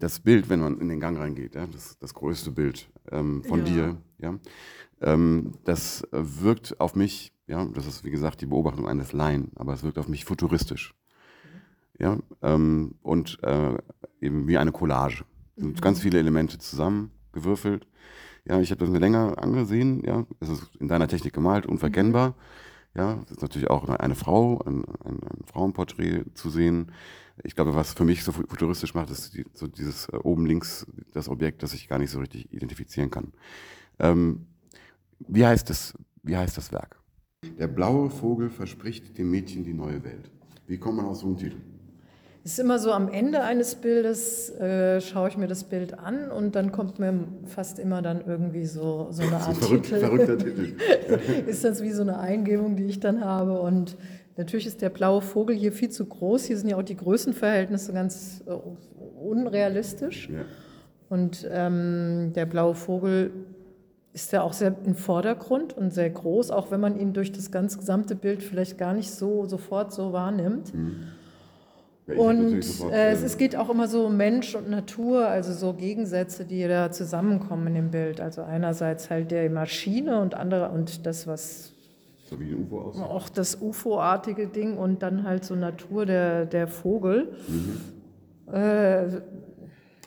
das 0.00 0.18
Bild, 0.18 0.48
wenn 0.48 0.60
man 0.60 0.80
in 0.80 0.88
den 0.88 0.98
Gang 0.98 1.18
reingeht, 1.18 1.54
ja, 1.54 1.66
das, 1.66 1.98
das 1.98 2.14
größte 2.14 2.50
Bild 2.50 2.90
ähm, 3.12 3.44
von 3.44 3.60
ja. 3.60 3.64
dir, 3.64 3.96
ja, 4.18 4.34
ähm, 5.00 5.52
das 5.64 6.06
wirkt 6.10 6.80
auf 6.80 6.96
mich, 6.96 7.32
ja, 7.46 7.64
das 7.66 7.86
ist 7.86 8.04
wie 8.04 8.10
gesagt 8.10 8.40
die 8.40 8.46
Beobachtung 8.46 8.88
eines 8.88 9.12
Laien, 9.12 9.52
aber 9.54 9.74
es 9.74 9.82
wirkt 9.82 9.98
auf 9.98 10.08
mich 10.08 10.24
futuristisch. 10.24 10.94
Ja, 11.98 12.18
ähm, 12.42 12.94
und 13.02 13.38
äh, 13.42 13.76
eben 14.20 14.48
wie 14.48 14.56
eine 14.56 14.72
Collage. 14.72 15.24
Mhm. 15.56 15.74
Ganz 15.74 16.00
viele 16.00 16.18
Elemente 16.18 16.58
zusammengewürfelt. 16.58 17.86
Ja, 18.46 18.58
ich 18.58 18.70
habe 18.70 18.80
das 18.80 18.88
mir 18.88 19.00
länger 19.00 19.34
angesehen. 19.36 20.02
Ja, 20.04 20.24
es 20.40 20.48
ist 20.48 20.74
in 20.76 20.88
deiner 20.88 21.08
Technik 21.08 21.34
gemalt, 21.34 21.66
unverkennbar. 21.66 22.34
Ja, 22.94 23.20
es 23.24 23.32
ist 23.32 23.42
natürlich 23.42 23.68
auch 23.68 23.88
eine 23.88 24.14
Frau, 24.14 24.60
ein, 24.64 24.84
ein, 25.04 25.20
ein 25.22 25.44
Frauenporträt 25.44 26.24
zu 26.34 26.48
sehen. 26.48 26.90
Ich 27.42 27.54
glaube, 27.54 27.74
was 27.74 27.94
für 27.94 28.04
mich 28.04 28.22
so 28.22 28.32
futuristisch 28.32 28.94
macht, 28.94 29.10
ist 29.10 29.34
die, 29.34 29.44
so 29.54 29.66
dieses 29.66 30.08
äh, 30.08 30.16
oben 30.16 30.46
links 30.46 30.86
das 31.12 31.28
Objekt, 31.28 31.62
das 31.62 31.74
ich 31.74 31.88
gar 31.88 31.98
nicht 31.98 32.10
so 32.10 32.18
richtig 32.18 32.52
identifizieren 32.52 33.10
kann. 33.10 33.32
Ähm, 33.98 34.46
wie 35.20 35.46
heißt 35.46 35.68
das? 35.70 35.94
Wie 36.22 36.36
heißt 36.36 36.56
das 36.56 36.72
Werk? 36.72 37.00
Der 37.58 37.68
blaue 37.68 38.10
Vogel 38.10 38.50
verspricht 38.50 39.16
dem 39.16 39.30
Mädchen 39.30 39.64
die 39.64 39.72
neue 39.72 40.04
Welt. 40.04 40.30
Wie 40.66 40.78
kommt 40.78 40.98
man 40.98 41.06
aus 41.06 41.20
so 41.20 41.26
einem 41.26 41.38
Titel? 41.38 41.56
Es 42.42 42.52
ist 42.52 42.58
immer 42.58 42.78
so, 42.78 42.92
am 42.92 43.08
Ende 43.10 43.42
eines 43.42 43.74
Bildes 43.74 44.48
äh, 44.50 45.02
schaue 45.02 45.28
ich 45.28 45.36
mir 45.36 45.46
das 45.46 45.64
Bild 45.64 45.98
an 45.98 46.30
und 46.30 46.54
dann 46.54 46.72
kommt 46.72 46.98
mir 46.98 47.28
fast 47.44 47.78
immer 47.78 48.00
dann 48.00 48.22
irgendwie 48.26 48.64
so, 48.64 49.08
so 49.10 49.22
eine 49.22 49.36
Art 49.36 49.58
verrückt, 49.58 49.84
Titel. 49.86 50.00
Verrückter 50.00 50.38
Titel. 50.38 50.74
ist 51.46 51.64
das 51.64 51.82
wie 51.82 51.90
so 51.90 52.00
eine 52.00 52.18
Eingebung, 52.18 52.76
die 52.76 52.84
ich 52.84 52.98
dann 52.98 53.22
habe 53.22 53.60
und 53.60 53.98
natürlich 54.36 54.66
ist 54.66 54.82
der 54.82 54.90
blaue 54.90 55.22
Vogel 55.22 55.56
hier 55.56 55.72
viel 55.72 55.90
zu 55.90 56.06
groß. 56.06 56.44
Hier 56.44 56.56
sind 56.56 56.68
ja 56.68 56.76
auch 56.76 56.82
die 56.82 56.96
Größenverhältnisse 56.96 57.92
ganz 57.92 58.42
äh, 58.46 58.52
unrealistisch. 59.20 60.28
Ja. 60.28 60.44
Und 61.08 61.46
ähm, 61.50 62.32
der 62.34 62.46
blaue 62.46 62.74
Vogel 62.74 63.32
ist 64.12 64.32
ja 64.32 64.42
auch 64.42 64.52
sehr 64.52 64.74
im 64.84 64.94
Vordergrund 64.94 65.76
und 65.76 65.92
sehr 65.92 66.10
groß, 66.10 66.50
auch 66.50 66.70
wenn 66.70 66.80
man 66.80 66.98
ihn 66.98 67.12
durch 67.12 67.32
das 67.32 67.50
ganz 67.50 67.78
gesamte 67.78 68.14
Bild 68.14 68.42
vielleicht 68.42 68.78
gar 68.78 68.92
nicht 68.92 69.10
so 69.10 69.46
sofort 69.46 69.92
so 69.92 70.12
wahrnimmt. 70.12 70.74
Mhm. 70.74 71.02
Und 72.16 72.64
äh, 72.90 73.12
es, 73.12 73.36
geht 73.36 73.54
auch 73.54 73.70
immer 73.70 73.86
so 73.86 74.06
um 74.06 74.16
Mensch 74.16 74.54
und 74.56 74.68
Natur, 74.68 75.28
also 75.28 75.52
so 75.52 75.74
Gegensätze, 75.74 76.44
die 76.44 76.66
da 76.66 76.90
zusammenkommen 76.90 77.68
in 77.68 77.74
dem 77.74 77.90
Bild. 77.90 78.20
Also 78.20 78.42
einerseits 78.42 79.10
halt 79.10 79.30
der 79.30 79.48
Maschine 79.48 80.20
und 80.20 80.34
andere 80.34 80.70
und 80.70 81.06
das, 81.06 81.26
was 81.26 81.72
so 82.30 82.38
wie 82.38 82.52
ein 82.52 82.62
UFO 82.62 82.80
aussieht. 82.80 83.02
Auch 83.02 83.28
das 83.28 83.60
UFO-artige 83.60 84.46
Ding 84.46 84.76
und 84.76 85.02
dann 85.02 85.24
halt 85.24 85.44
so 85.44 85.56
Natur, 85.56 86.06
der, 86.06 86.46
der 86.46 86.68
Vogel. 86.68 87.32
Mhm. 87.48 88.54
Äh, 88.54 89.20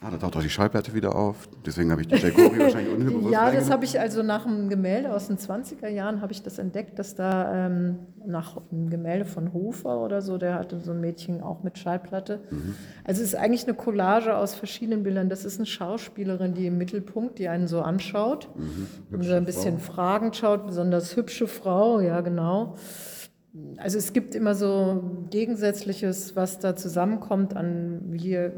Ah, 0.03 0.11
da 0.11 0.17
taucht 0.17 0.35
auch 0.35 0.41
die 0.41 0.49
Schallplatte 0.49 0.93
wieder 0.93 1.15
auf. 1.15 1.47
Deswegen 1.65 1.89
habe 1.91 2.01
ich 2.01 2.07
die 2.07 2.15
Jacori 2.15 2.59
wahrscheinlich 2.59 2.93
unbewusst 2.97 3.31
Ja, 3.31 3.49
das 3.51 3.69
habe 3.69 3.85
ich 3.85 3.99
also 3.99 4.21
nach 4.21 4.45
einem 4.45 4.67
Gemälde 4.67 5.13
aus 5.13 5.27
den 5.27 5.37
20er 5.37 5.87
Jahren 5.87 6.21
habe 6.21 6.33
ich 6.33 6.43
das 6.43 6.57
entdeckt, 6.57 6.99
dass 6.99 7.15
da 7.15 7.67
ähm, 7.67 7.99
nach 8.25 8.57
einem 8.71 8.89
Gemälde 8.89 9.23
von 9.23 9.53
Hofer 9.53 9.99
oder 9.99 10.21
so, 10.21 10.37
der 10.37 10.55
hatte 10.55 10.79
so 10.81 10.91
ein 10.91 10.99
Mädchen 10.99 11.41
auch 11.41 11.63
mit 11.63 11.77
Schallplatte. 11.77 12.41
Mhm. 12.49 12.75
Also 13.05 13.21
es 13.21 13.29
ist 13.29 13.35
eigentlich 13.35 13.65
eine 13.65 13.75
Collage 13.75 14.35
aus 14.35 14.55
verschiedenen 14.55 15.03
Bildern. 15.03 15.29
Das 15.29 15.45
ist 15.45 15.57
eine 15.57 15.67
Schauspielerin, 15.67 16.53
die 16.53 16.67
im 16.67 16.77
Mittelpunkt, 16.77 17.39
die 17.39 17.47
einen 17.47 17.67
so 17.67 17.81
anschaut 17.81 18.49
mhm. 18.55 18.87
und 19.15 19.23
so 19.23 19.33
ein 19.33 19.45
bisschen 19.45 19.79
Frau. 19.79 19.93
fragend 19.93 20.35
schaut, 20.35 20.65
besonders 20.65 21.15
hübsche 21.15 21.47
Frau, 21.47 22.01
ja 22.01 22.19
genau. 22.19 22.75
Also 23.77 23.99
es 23.99 24.13
gibt 24.13 24.33
immer 24.35 24.55
so 24.55 25.27
Gegensätzliches, 25.29 26.35
was 26.35 26.59
da 26.59 26.75
zusammenkommt 26.75 27.55
an 27.55 28.01
wir 28.07 28.51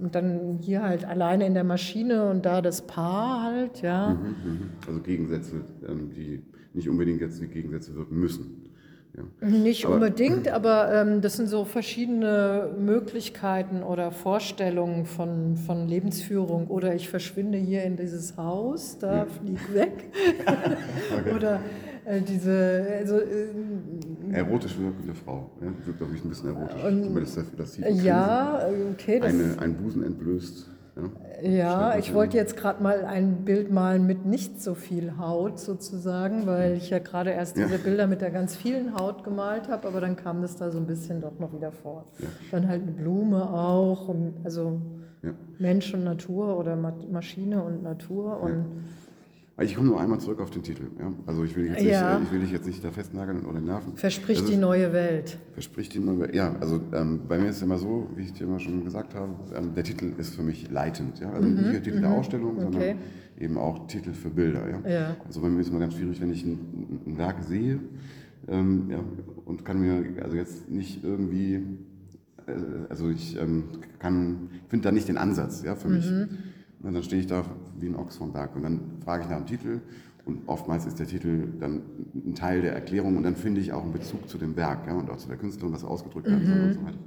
und 0.00 0.14
dann 0.14 0.58
hier 0.60 0.82
halt 0.82 1.04
alleine 1.04 1.46
in 1.46 1.54
der 1.54 1.64
Maschine 1.64 2.30
und 2.30 2.46
da 2.46 2.62
das 2.62 2.86
Paar 2.86 3.42
halt, 3.42 3.82
ja. 3.82 4.14
Mhm, 4.14 4.50
mhm. 4.50 4.60
Also 4.86 5.00
Gegensätze, 5.00 5.64
ähm, 5.86 6.10
die 6.10 6.42
nicht 6.72 6.88
unbedingt 6.88 7.20
jetzt 7.20 7.40
Gegensätze 7.52 7.94
wirken 7.94 8.18
müssen. 8.18 8.69
Ja. 9.16 9.48
Nicht 9.48 9.86
aber, 9.86 9.94
unbedingt, 9.94 10.48
aber 10.52 10.92
ähm, 10.92 11.20
das 11.20 11.36
sind 11.36 11.48
so 11.48 11.64
verschiedene 11.64 12.70
Möglichkeiten 12.78 13.82
oder 13.82 14.10
Vorstellungen 14.12 15.06
von, 15.06 15.56
von 15.56 15.88
Lebensführung. 15.88 16.68
Oder 16.68 16.94
ich 16.94 17.08
verschwinde 17.08 17.58
hier 17.58 17.82
in 17.84 17.96
dieses 17.96 18.36
Haus, 18.36 18.98
da 18.98 19.26
flieg 19.26 19.74
weg. 19.74 20.10
okay. 21.18 21.34
Oder 21.34 21.60
äh, 22.04 22.20
diese. 22.20 22.86
Also, 22.98 23.18
äh, 23.18 23.48
Erotisch 24.32 24.78
wirkende 24.78 25.14
Frau. 25.14 25.50
Ja? 25.60 25.66
Wirkt, 25.84 25.98
glaube 25.98 26.14
ich, 26.14 26.24
ein 26.24 26.28
bisschen 26.28 26.54
erotisch. 26.54 26.84
Und, 26.84 27.14
das, 27.14 27.38
das 27.56 27.78
ja, 28.02 28.68
okay. 28.92 29.20
Das 29.20 29.32
Eine, 29.32 29.58
ein 29.58 29.74
Busen 29.74 30.04
entblößt. 30.04 30.70
Ja, 31.42 31.50
ja 31.50 31.98
ich 31.98 32.14
wollte 32.14 32.36
jetzt 32.36 32.56
gerade 32.56 32.82
mal 32.82 33.04
ein 33.04 33.44
Bild 33.44 33.70
malen 33.70 34.06
mit 34.06 34.26
nicht 34.26 34.60
so 34.60 34.74
viel 34.74 35.18
Haut 35.18 35.58
sozusagen, 35.58 36.46
weil 36.46 36.76
ich 36.76 36.90
ja 36.90 36.98
gerade 36.98 37.30
erst 37.30 37.56
ja. 37.56 37.66
diese 37.66 37.78
Bilder 37.78 38.06
mit 38.06 38.20
der 38.20 38.30
ganz 38.30 38.56
vielen 38.56 38.94
Haut 38.94 39.24
gemalt 39.24 39.68
habe, 39.68 39.88
aber 39.88 40.00
dann 40.00 40.16
kam 40.16 40.42
das 40.42 40.56
da 40.56 40.70
so 40.70 40.78
ein 40.78 40.86
bisschen 40.86 41.20
doch 41.20 41.38
noch 41.38 41.52
wieder 41.52 41.72
vor. 41.72 42.06
Ja. 42.18 42.28
Dann 42.50 42.68
halt 42.68 42.82
eine 42.82 42.92
Blume 42.92 43.50
auch, 43.52 44.08
und 44.08 44.34
also 44.44 44.80
Mensch 45.58 45.92
und 45.92 46.04
Natur 46.04 46.58
oder 46.58 46.76
Maschine 46.76 47.62
und 47.62 47.82
Natur 47.82 48.40
und 48.40 48.64
ich 49.58 49.74
komme 49.74 49.88
nur 49.88 50.00
einmal 50.00 50.18
zurück 50.20 50.40
auf 50.40 50.50
den 50.50 50.62
Titel. 50.62 50.84
Ja? 50.98 51.12
Also 51.26 51.44
ich 51.44 51.54
will, 51.54 51.66
jetzt 51.66 51.82
ja. 51.82 52.18
nicht, 52.18 52.28
ich 52.28 52.32
will 52.32 52.40
dich 52.40 52.52
jetzt 52.52 52.66
nicht 52.66 52.82
da 52.82 52.90
festnageln 52.90 53.44
oder 53.44 53.60
nerven. 53.60 53.94
Verspricht 53.96 54.48
die 54.48 54.56
neue 54.56 54.92
Welt. 54.92 55.36
Verspricht 55.52 55.92
die 55.94 55.98
neue 55.98 56.20
Welt. 56.20 56.34
Ja, 56.34 56.54
also 56.60 56.80
ähm, 56.92 57.20
bei 57.28 57.38
mir 57.38 57.50
ist 57.50 57.56
es 57.56 57.62
immer 57.62 57.76
so, 57.76 58.08
wie 58.16 58.22
ich 58.22 58.32
dir 58.32 58.44
immer 58.44 58.58
schon 58.58 58.84
gesagt 58.84 59.14
habe, 59.14 59.34
ähm, 59.54 59.74
der 59.74 59.84
Titel 59.84 60.12
ist 60.16 60.34
für 60.34 60.42
mich 60.42 60.70
leitend. 60.70 61.20
Ja? 61.20 61.30
Also 61.32 61.46
mhm. 61.46 61.56
nicht 61.56 61.72
der 61.74 61.82
Titel 61.82 61.98
mhm. 61.98 62.02
der 62.02 62.12
Ausstellung, 62.12 62.52
okay. 62.52 62.62
sondern 62.62 62.98
eben 63.38 63.58
auch 63.58 63.86
Titel 63.86 64.12
für 64.12 64.30
Bilder. 64.30 64.62
Ja? 64.68 64.90
ja? 64.90 65.16
Also 65.26 65.40
bei 65.40 65.48
mir 65.48 65.60
ist 65.60 65.66
es 65.66 65.72
immer 65.72 65.80
ganz 65.80 65.94
schwierig, 65.94 66.20
wenn 66.20 66.32
ich 66.32 66.44
ein, 66.44 67.00
ein 67.06 67.18
Werk 67.18 67.42
sehe 67.42 67.80
ähm, 68.48 68.86
ja, 68.90 68.98
und 69.44 69.64
kann 69.64 69.80
mir 69.80 70.22
also 70.22 70.36
jetzt 70.36 70.70
nicht 70.70 71.04
irgendwie, 71.04 71.54
äh, 72.46 72.52
also 72.88 73.10
ich 73.10 73.36
ähm, 73.38 73.64
kann, 73.98 74.48
finde 74.68 74.84
da 74.84 74.92
nicht 74.92 75.08
den 75.08 75.18
Ansatz 75.18 75.62
ja, 75.62 75.76
für 75.76 75.88
mich. 75.88 76.10
Mhm. 76.80 76.88
Und 76.88 76.94
dann 76.94 77.02
stehe 77.02 77.20
ich 77.20 77.26
da 77.26 77.44
wie 77.78 77.86
ein 77.86 77.96
Ochs 77.96 78.16
vom 78.16 78.32
Berg 78.32 78.56
und 78.56 78.62
dann 78.62 78.80
frage 79.04 79.24
ich 79.24 79.30
nach 79.30 79.38
dem 79.38 79.46
Titel 79.46 79.80
und 80.26 80.42
oftmals 80.46 80.86
ist 80.86 80.98
der 80.98 81.06
Titel 81.06 81.48
dann 81.58 81.82
ein 82.14 82.34
Teil 82.34 82.62
der 82.62 82.74
Erklärung 82.74 83.16
und 83.16 83.22
dann 83.22 83.36
finde 83.36 83.60
ich 83.60 83.72
auch 83.72 83.82
einen 83.82 83.92
Bezug 83.92 84.28
zu 84.28 84.38
dem 84.38 84.56
Werk 84.56 84.86
ja, 84.86 84.94
und 84.94 85.10
auch 85.10 85.16
zu 85.16 85.28
der 85.28 85.36
Künstlerin, 85.36 85.72
was 85.72 85.84
ausgedrückt 85.84 86.26
werden 86.26 86.46
soll 86.46 86.56
mhm. 86.56 86.64
und 86.64 86.72
so 86.74 86.84
weiter. 86.84 86.98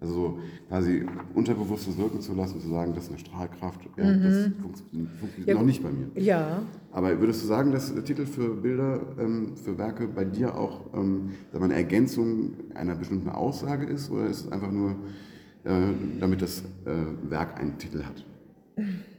Also 0.00 0.14
so 0.14 0.38
quasi 0.68 1.06
unterbewusstes 1.34 1.96
wirken 1.96 2.20
zu 2.20 2.34
lassen, 2.34 2.60
zu 2.60 2.68
sagen, 2.68 2.92
das 2.92 3.04
ist 3.04 3.10
eine 3.10 3.18
Strahlkraft, 3.20 3.80
ja, 3.96 4.04
mhm. 4.04 4.22
das 4.22 4.50
funktioniert 4.60 5.46
ja. 5.46 5.54
noch 5.54 5.62
nicht 5.62 5.82
bei 5.82 5.90
mir. 5.90 6.08
Ja. 6.20 6.62
Aber 6.90 7.20
würdest 7.20 7.42
du 7.44 7.46
sagen, 7.46 7.70
dass 7.70 7.94
Titel 8.04 8.26
für 8.26 8.56
Bilder, 8.56 9.00
ähm, 9.18 9.52
für 9.54 9.78
Werke 9.78 10.08
bei 10.08 10.24
dir 10.24 10.56
auch 10.56 10.92
ähm, 10.94 11.30
eine 11.52 11.74
Ergänzung 11.74 12.54
einer 12.74 12.96
bestimmten 12.96 13.28
Aussage 13.28 13.86
ist 13.86 14.10
oder 14.10 14.26
ist 14.26 14.46
es 14.46 14.52
einfach 14.52 14.72
nur, 14.72 14.96
äh, 15.64 15.70
damit 16.18 16.42
das 16.42 16.62
äh, 16.84 17.30
Werk 17.30 17.60
einen 17.60 17.78
Titel 17.78 18.02
hat? 18.02 18.24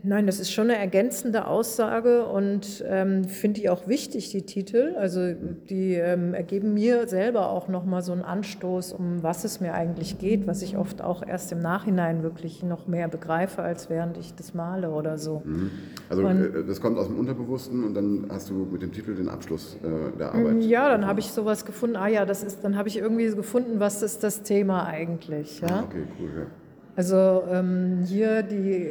Nein, 0.06 0.26
das 0.26 0.40
ist 0.40 0.52
schon 0.52 0.70
eine 0.70 0.78
ergänzende 0.78 1.48
Aussage 1.48 2.26
und 2.26 2.84
ähm, 2.88 3.24
finde 3.24 3.62
ich 3.62 3.70
auch 3.70 3.88
wichtig, 3.88 4.32
die 4.32 4.42
Titel. 4.42 4.96
Also 4.98 5.34
die 5.70 5.94
ähm, 5.94 6.34
ergeben 6.34 6.74
mir 6.74 7.08
selber 7.08 7.50
auch 7.50 7.68
nochmal 7.68 8.02
so 8.02 8.12
einen 8.12 8.24
Anstoß, 8.24 8.94
um 8.94 9.22
was 9.22 9.44
es 9.44 9.62
mir 9.62 9.74
eigentlich 9.74 10.18
geht, 10.18 10.48
was 10.48 10.62
ich 10.62 10.76
oft 10.76 11.02
auch 11.02 11.26
erst 11.26 11.52
im 11.52 11.62
Nachhinein 11.62 12.24
wirklich 12.24 12.64
noch 12.64 12.88
mehr 12.88 13.08
begreife, 13.08 13.62
als 13.62 13.90
während 13.90 14.18
ich 14.18 14.34
das 14.36 14.54
male 14.54 14.90
oder 14.90 15.18
so. 15.18 15.44
Mhm. 15.46 15.72
Also 16.10 16.26
und, 16.26 16.42
äh, 16.42 16.66
das 16.66 16.82
kommt 16.82 16.98
aus 16.98 17.08
dem 17.08 17.20
Unterbewussten 17.20 17.84
und 17.84 17.94
dann 17.94 18.26
hast 18.30 18.50
du 18.50 18.56
mit 18.56 18.82
dem 18.82 18.92
Titel 18.92 19.16
den 19.16 19.30
Abschluss 19.30 19.78
äh, 19.84 20.18
der 20.18 20.34
Arbeit. 20.34 20.64
Ja, 20.64 20.90
dann 20.90 21.06
habe 21.06 21.20
ich 21.20 21.28
sowas 21.28 21.64
gefunden. 21.64 21.96
Ah 21.96 22.08
ja, 22.08 22.26
das 22.26 22.44
ist, 22.44 22.64
dann 22.64 22.76
habe 22.76 22.90
ich 22.90 22.98
irgendwie 22.98 23.28
gefunden, 23.28 23.80
was 23.80 24.02
ist 24.02 24.24
das 24.24 24.42
Thema 24.42 24.88
eigentlich. 24.88 25.62
Ja? 25.62 25.68
Ah, 25.68 25.84
okay, 25.88 26.04
cool. 26.20 26.30
Ja. 26.40 26.63
Also 26.96 27.44
ähm, 27.50 28.04
hier 28.08 28.44
die, 28.44 28.88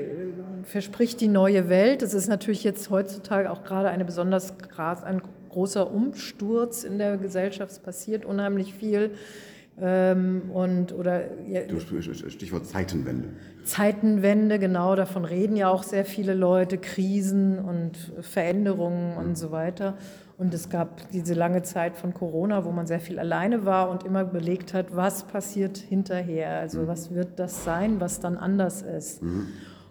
verspricht 0.65 1.21
die 1.21 1.29
neue 1.29 1.69
Welt. 1.69 2.03
Das 2.03 2.15
ist 2.15 2.29
natürlich 2.29 2.65
jetzt 2.65 2.91
heutzutage 2.91 3.51
auch 3.51 3.63
gerade 3.63 3.89
eine 3.89 4.05
besonders 4.05 4.55
ein 5.05 5.23
großer 5.51 5.93
Umsturz 5.93 6.83
in 6.83 6.99
der 6.99 7.17
Gesellschaft. 7.17 7.71
Es 7.71 7.79
passiert 7.79 8.25
unheimlich 8.25 8.75
viel. 8.75 9.13
Ähm, 9.81 10.51
und, 10.53 10.93
oder, 10.93 11.23
ja, 11.49 11.63
Du, 11.63 11.81
Stichwort 11.81 12.67
Zeitenwende. 12.67 13.31
Zeitenwende, 13.65 14.59
genau, 14.59 14.97
davon 14.97 15.25
reden 15.25 15.57
ja 15.57 15.71
auch 15.71 15.83
sehr 15.83 16.05
viele 16.05 16.35
Leute, 16.35 16.77
Krisen 16.77 17.59
und 17.59 18.13
Veränderungen 18.21 19.17
und 19.17 19.39
so 19.39 19.51
weiter. 19.51 19.97
Und 20.39 20.55
es 20.55 20.71
gab 20.71 21.11
diese 21.11 21.35
lange 21.35 21.63
Zeit 21.63 21.97
von 21.97 22.15
Corona, 22.15 22.65
wo 22.65 22.73
man 22.73 22.87
sehr 22.87 23.01
viel 23.01 23.19
alleine 23.19 23.65
war 23.65 23.91
und 23.91 24.05
immer 24.05 24.23
überlegt 24.23 24.75
hat, 24.75 24.97
was 24.97 25.25
passiert 25.25 25.77
hinterher, 25.77 26.59
also 26.59 26.89
was 26.89 27.15
wird 27.15 27.39
das 27.39 27.65
sein, 27.65 28.01
was 28.01 28.21
dann 28.21 28.37
anders 28.37 28.83
ist. 28.83 29.23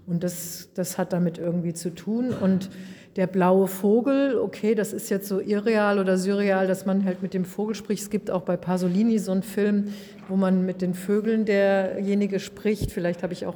Und 0.07 0.23
das, 0.23 0.69
das 0.73 0.97
hat 0.97 1.13
damit 1.13 1.37
irgendwie 1.37 1.73
zu 1.73 1.93
tun. 1.93 2.31
Und 2.31 2.69
der 3.15 3.27
blaue 3.27 3.67
Vogel, 3.67 4.37
okay, 4.37 4.73
das 4.73 4.93
ist 4.93 5.09
jetzt 5.09 5.27
so 5.27 5.39
irreal 5.39 5.99
oder 5.99 6.17
surreal, 6.17 6.67
dass 6.67 6.85
man 6.85 7.05
halt 7.05 7.21
mit 7.21 7.33
dem 7.33 7.45
Vogel 7.45 7.75
spricht. 7.75 8.03
Es 8.03 8.09
gibt 8.09 8.31
auch 8.31 8.41
bei 8.41 8.57
Pasolini 8.57 9.19
so 9.19 9.31
einen 9.31 9.43
Film, 9.43 9.93
wo 10.27 10.35
man 10.35 10.65
mit 10.65 10.81
den 10.81 10.93
Vögeln 10.93 11.45
derjenige 11.45 12.39
spricht. 12.39 12.91
Vielleicht 12.91 13.21
habe 13.23 13.33
ich 13.33 13.45
auch 13.45 13.55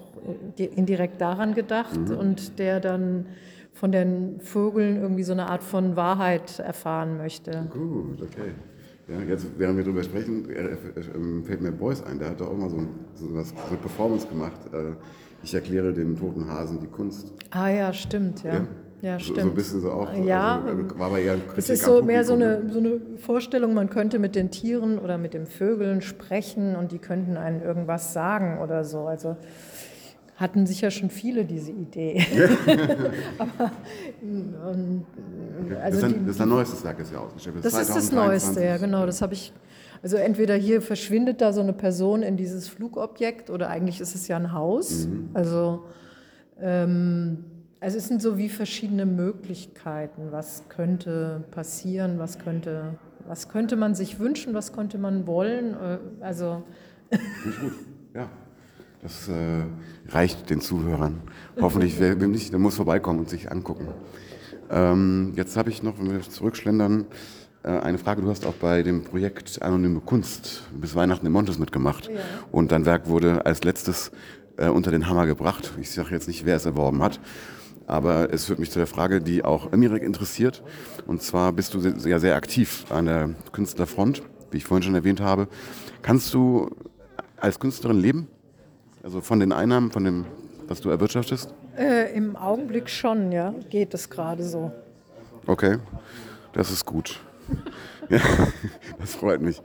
indirekt 0.57 1.21
daran 1.21 1.55
gedacht 1.55 1.97
und 2.09 2.59
der 2.59 2.79
dann 2.79 3.25
von 3.85 3.91
den 3.91 4.39
Vögeln 4.39 4.99
irgendwie 4.99 5.21
so 5.21 5.33
eine 5.33 5.47
Art 5.47 5.61
von 5.61 5.95
Wahrheit 5.95 6.57
erfahren 6.57 7.17
möchte. 7.17 7.67
Gut, 7.71 8.19
okay. 8.19 8.49
Ja, 9.07 9.21
jetzt, 9.29 9.45
während 9.59 9.77
wir 9.77 9.83
darüber 9.83 10.01
sprechen, 10.01 10.49
äh, 10.49 10.53
äh, 10.53 10.77
ähm, 11.13 11.43
fällt 11.45 11.61
mir 11.61 11.71
Beuys 11.71 12.01
ein, 12.01 12.17
der 12.17 12.31
hat 12.31 12.41
doch 12.41 12.47
auch 12.47 12.57
mal 12.57 12.67
so, 12.67 12.77
ein, 12.77 12.89
so 13.13 13.27
was 13.35 13.49
so 13.49 13.55
eine 13.69 13.77
Performance 13.77 14.27
gemacht. 14.27 14.59
Äh, 14.73 14.93
ich 15.43 15.53
erkläre 15.53 15.93
dem 15.93 16.17
toten 16.17 16.47
Hasen 16.47 16.79
die 16.79 16.87
Kunst. 16.87 17.31
Ah 17.51 17.69
ja, 17.69 17.93
stimmt, 17.93 18.41
ja. 18.41 18.53
Ja? 18.55 18.67
Ja, 19.03 19.19
stimmt. 19.19 19.41
so 19.41 19.47
ein 19.49 19.53
bisschen 19.53 19.81
so 19.81 19.91
auch. 19.91 20.11
Ja, 20.15 20.63
also, 20.65 20.97
war 20.97 21.05
aber 21.05 21.19
eher 21.19 21.37
Es 21.55 21.69
ist 21.69 21.83
so 21.83 22.01
mehr 22.01 22.23
so 22.23 22.33
eine, 22.33 22.67
so 22.67 22.79
eine 22.79 22.99
Vorstellung, 23.17 23.75
man 23.75 23.91
könnte 23.91 24.17
mit 24.17 24.35
den 24.35 24.49
Tieren 24.49 24.97
oder 24.97 25.19
mit 25.19 25.35
den 25.35 25.45
Vögeln 25.45 26.01
sprechen 26.01 26.75
und 26.75 26.91
die 26.91 26.97
könnten 26.97 27.37
einen 27.37 27.61
irgendwas 27.61 28.13
sagen 28.13 28.57
oder 28.63 28.83
so. 28.83 29.01
Also 29.01 29.37
hatten 30.35 30.65
sicher 30.65 30.91
schon 30.91 31.09
viele 31.09 31.45
diese 31.45 31.71
Idee. 31.71 32.25
Aber, 33.37 33.71
ähm, 34.21 35.03
Das 35.69 35.79
also 35.79 35.97
ist 35.97 36.03
ein, 36.03 36.25
das 36.25 36.35
ist 36.35 36.41
ein 36.41 36.49
neuestes 36.49 36.83
Werk, 36.83 36.99
ist 36.99 37.11
ja 37.13 37.19
ausgestellt. 37.19 37.55
das 37.59 37.65
ist 37.73 37.89
das 37.95 38.07
2023. 38.09 38.15
Neueste, 38.15 38.63
ja 38.65 38.77
genau. 38.77 39.05
Das 39.05 39.21
habe 39.21 39.33
ich. 39.33 39.53
Also 40.03 40.17
entweder 40.17 40.55
hier 40.55 40.81
verschwindet 40.83 41.41
da 41.41 41.51
so 41.51 41.61
eine 41.61 41.73
Person 41.73 42.21
in 42.21 42.37
dieses 42.37 42.67
Flugobjekt 42.67 43.49
oder 43.49 43.69
eigentlich 43.69 44.01
ist 44.01 44.13
es 44.13 44.27
ja 44.27 44.35
ein 44.37 44.51
Haus. 44.51 45.07
Also, 45.33 45.85
ähm, 46.61 47.45
also 47.79 47.97
es 47.97 48.07
sind 48.07 48.21
so 48.21 48.37
wie 48.37 48.49
verschiedene 48.49 49.05
Möglichkeiten. 49.07 50.27
Was 50.31 50.63
könnte 50.69 51.43
passieren? 51.49 52.19
Was 52.19 52.37
könnte, 52.37 52.99
was 53.27 53.49
könnte 53.49 53.77
man 53.77 53.95
sich 53.95 54.19
wünschen? 54.19 54.53
Was 54.53 54.73
könnte 54.73 54.97
man 54.99 55.25
wollen? 55.25 55.73
Äh, 55.73 55.97
Also 56.19 56.61
Finde 57.09 57.25
ich 57.49 57.59
gut. 57.61 57.73
Ja. 58.13 58.29
Das 59.05 59.27
äh, 59.27 59.65
reicht 60.09 60.49
den 60.49 60.61
Zuhörern. 60.61 61.21
Hoffentlich, 61.61 61.99
wer 61.99 62.19
wem 62.19 62.31
nicht, 62.31 62.51
der 62.51 62.57
muss 62.57 62.75
vorbeikommen 62.75 63.19
und 63.19 63.29
sich 63.29 63.51
angucken. 63.51 63.87
Ähm, 64.71 65.33
jetzt 65.35 65.55
habe 65.57 65.69
ich 65.69 65.83
noch, 65.83 65.99
wenn 65.99 66.11
wir 66.11 66.21
zurückschlendern, 66.21 67.05
äh, 67.61 67.67
eine 67.67 67.99
Frage. 67.99 68.23
Du 68.23 68.29
hast 68.31 68.47
auch 68.47 68.55
bei 68.55 68.81
dem 68.81 69.03
Projekt 69.03 69.61
Anonyme 69.61 69.99
Kunst 69.99 70.63
bis 70.73 70.95
Weihnachten 70.95 71.23
in 71.27 71.31
Montes 71.31 71.59
mitgemacht. 71.59 72.09
Und 72.51 72.71
dein 72.71 72.87
Werk 72.87 73.07
wurde 73.07 73.45
als 73.45 73.63
letztes 73.63 74.11
äh, 74.57 74.69
unter 74.69 74.89
den 74.89 75.07
Hammer 75.07 75.27
gebracht. 75.27 75.73
Ich 75.79 75.91
sage 75.91 76.09
jetzt 76.09 76.27
nicht, 76.27 76.43
wer 76.47 76.55
es 76.55 76.65
erworben 76.65 77.03
hat. 77.03 77.19
Aber 77.85 78.33
es 78.33 78.45
führt 78.45 78.57
mich 78.57 78.71
zu 78.71 78.79
der 78.79 78.87
Frage, 78.87 79.21
die 79.21 79.45
auch 79.45 79.71
Emirek 79.71 80.01
interessiert. 80.01 80.63
Und 81.05 81.21
zwar 81.21 81.53
bist 81.53 81.75
du 81.75 81.79
sehr, 81.79 81.93
ja 82.09 82.17
sehr 82.17 82.35
aktiv 82.35 82.85
an 82.89 83.05
der 83.05 83.35
Künstlerfront, 83.51 84.23
wie 84.49 84.57
ich 84.57 84.65
vorhin 84.65 84.81
schon 84.81 84.95
erwähnt 84.95 85.21
habe. 85.21 85.47
Kannst 86.01 86.33
du 86.33 86.71
als 87.37 87.59
Künstlerin 87.59 87.99
leben? 87.99 88.27
Also 89.05 89.21
von 89.21 89.39
den 89.39 89.51
Einnahmen, 89.51 89.91
von 89.91 90.03
dem, 90.03 90.25
was 90.67 90.81
du 90.81 90.89
erwirtschaftest? 90.89 91.53
äh, 91.77 92.11
im 92.15 92.35
Augenblick 92.35 92.89
schon, 92.89 93.31
ja, 93.31 93.53
geht 93.69 93.93
es 93.93 94.09
gerade 94.09 94.43
so. 94.43 94.71
Okay, 95.45 95.77
das 96.53 96.71
ist 96.71 96.87
gut. 96.87 97.19
ja, 98.09 98.19
das 98.99 99.13
freut 99.13 99.41
mich. 99.41 99.61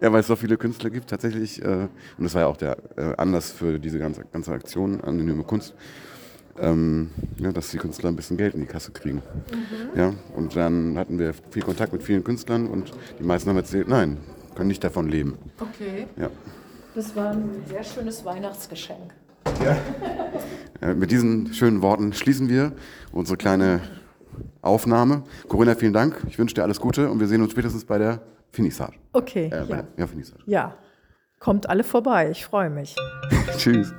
Ja, 0.00 0.12
weil 0.12 0.20
es 0.20 0.28
so 0.28 0.36
viele 0.36 0.56
Künstler 0.56 0.90
gibt, 0.90 1.10
tatsächlich. 1.10 1.60
Äh, 1.60 1.88
und 2.18 2.22
das 2.24 2.34
war 2.34 2.42
ja 2.42 2.46
auch 2.46 2.56
der 2.56 2.76
äh, 2.96 3.16
Anlass 3.16 3.50
für 3.50 3.80
diese 3.80 3.98
ganze, 3.98 4.26
ganze 4.32 4.52
Aktion, 4.52 5.00
anonyme 5.00 5.42
Kunst. 5.42 5.74
Ähm, 6.60 7.10
ja, 7.38 7.50
dass 7.50 7.70
die 7.72 7.78
Künstler 7.78 8.10
ein 8.10 8.16
bisschen 8.16 8.36
Geld 8.36 8.54
in 8.54 8.60
die 8.60 8.68
Kasse 8.68 8.92
kriegen. 8.92 9.22
Ja, 9.96 10.14
und 10.36 10.54
dann 10.54 10.96
hatten 10.96 11.18
wir 11.18 11.34
viel 11.50 11.62
Kontakt 11.62 11.92
mit 11.92 12.04
vielen 12.04 12.22
Künstlern 12.22 12.68
und 12.68 12.92
die 13.18 13.24
meisten 13.24 13.50
haben 13.50 13.56
erzählt, 13.56 13.88
nein, 13.88 14.18
können 14.54 14.68
nicht 14.68 14.84
davon 14.84 15.08
leben. 15.08 15.36
Okay. 15.58 16.06
Ja. 16.16 16.30
Das 16.94 17.14
war 17.16 17.30
ein 17.32 17.62
sehr 17.66 17.82
schönes 17.82 18.24
Weihnachtsgeschenk. 18.24 19.12
Äh, 20.80 20.94
mit 20.94 21.10
diesen 21.10 21.52
schönen 21.52 21.82
Worten 21.82 22.12
schließen 22.12 22.48
wir 22.48 22.72
unsere 23.12 23.36
kleine 23.36 23.80
Aufnahme. 24.62 25.22
Corinna, 25.48 25.74
vielen 25.74 25.92
Dank. 25.92 26.22
Ich 26.28 26.38
wünsche 26.38 26.54
dir 26.54 26.62
alles 26.62 26.80
Gute 26.80 27.10
und 27.10 27.20
wir 27.20 27.26
sehen 27.26 27.42
uns 27.42 27.52
spätestens 27.52 27.84
bei 27.84 27.98
der 27.98 28.20
Finissage. 28.52 28.94
Okay, 29.12 29.46
Äh, 29.46 29.50
bei 29.50 29.56
ja. 29.56 29.64
der, 29.64 29.84
ja, 29.96 30.06
Finissage. 30.06 30.42
ja. 30.46 30.74
Kommt 31.40 31.68
alle 31.68 31.84
vorbei, 31.84 32.30
ich 32.30 32.44
freue 32.46 32.70
mich. 32.70 32.96
Tschüss. 33.58 33.92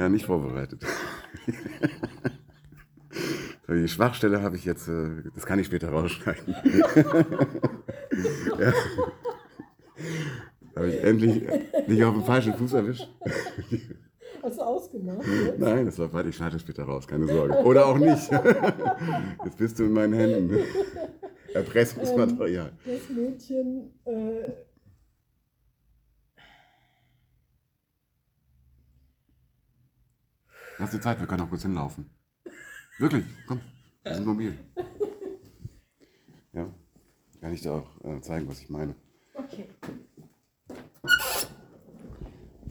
Ja, 0.00 0.08
nicht 0.08 0.26
vorbereitet. 0.26 0.82
Die 3.68 3.86
Schwachstelle 3.86 4.42
habe 4.42 4.56
ich 4.56 4.64
jetzt, 4.64 4.88
äh, 4.88 5.22
das 5.34 5.44
kann 5.46 5.58
ich 5.58 5.66
später 5.66 5.90
rausschneiden. 5.90 6.54
ja. 8.58 8.72
Habe 10.74 10.88
ich 10.88 11.04
endlich 11.04 11.42
nicht 11.86 12.02
auf 12.02 12.14
den 12.14 12.24
falschen 12.24 12.54
Fuß 12.54 12.72
erwischt? 12.72 13.08
Hast 14.42 14.58
du 14.58 14.62
ausgemacht? 14.62 15.26
Nein, 15.58 15.84
das 15.84 15.98
war 15.98 16.10
warte, 16.14 16.30
ich 16.30 16.36
schneide 16.36 16.52
das 16.52 16.62
später 16.62 16.84
raus, 16.84 17.06
keine 17.06 17.28
Sorge. 17.28 17.62
Oder 17.62 17.86
auch 17.86 17.98
nicht. 17.98 18.30
Jetzt 19.44 19.58
bist 19.58 19.78
du 19.78 19.84
in 19.84 19.92
meinen 19.92 20.14
Händen. 20.14 20.56
Erpressungsmaterial. 21.52 22.72
Das 22.86 23.10
Mädchen. 23.10 23.92
Äh, 24.06 24.50
Hast 30.80 30.94
du 30.94 31.00
Zeit? 31.00 31.20
Wir 31.20 31.26
können 31.26 31.42
auch 31.42 31.48
kurz 31.50 31.62
hinlaufen. 31.62 32.08
Wirklich, 32.98 33.24
komm, 33.46 33.60
wir 34.02 34.14
sind 34.14 34.26
mobil. 34.26 34.58
Ja, 36.52 36.66
kann 37.40 37.52
ich 37.52 37.60
dir 37.60 37.72
auch 37.72 38.04
äh, 38.04 38.20
zeigen, 38.22 38.48
was 38.48 38.60
ich 38.60 38.70
meine. 38.70 38.94
okay. 39.34 39.68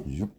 Jupp. 0.05 0.31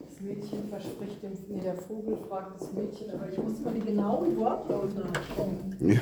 Das 0.00 0.20
Mädchen 0.20 0.68
verspricht 0.68 1.22
dem, 1.22 1.32
nee, 1.48 1.60
der 1.60 1.76
Vogel 1.76 2.16
fragt 2.28 2.60
das 2.60 2.72
Mädchen, 2.72 3.10
aber 3.10 3.28
ich 3.30 3.38
muss 3.38 3.60
mal 3.60 3.74
die 3.74 3.80
genauen 3.80 4.36
Wortlaut 4.38 4.94
nachschauen. 4.94 5.76
Ja. 5.80 6.00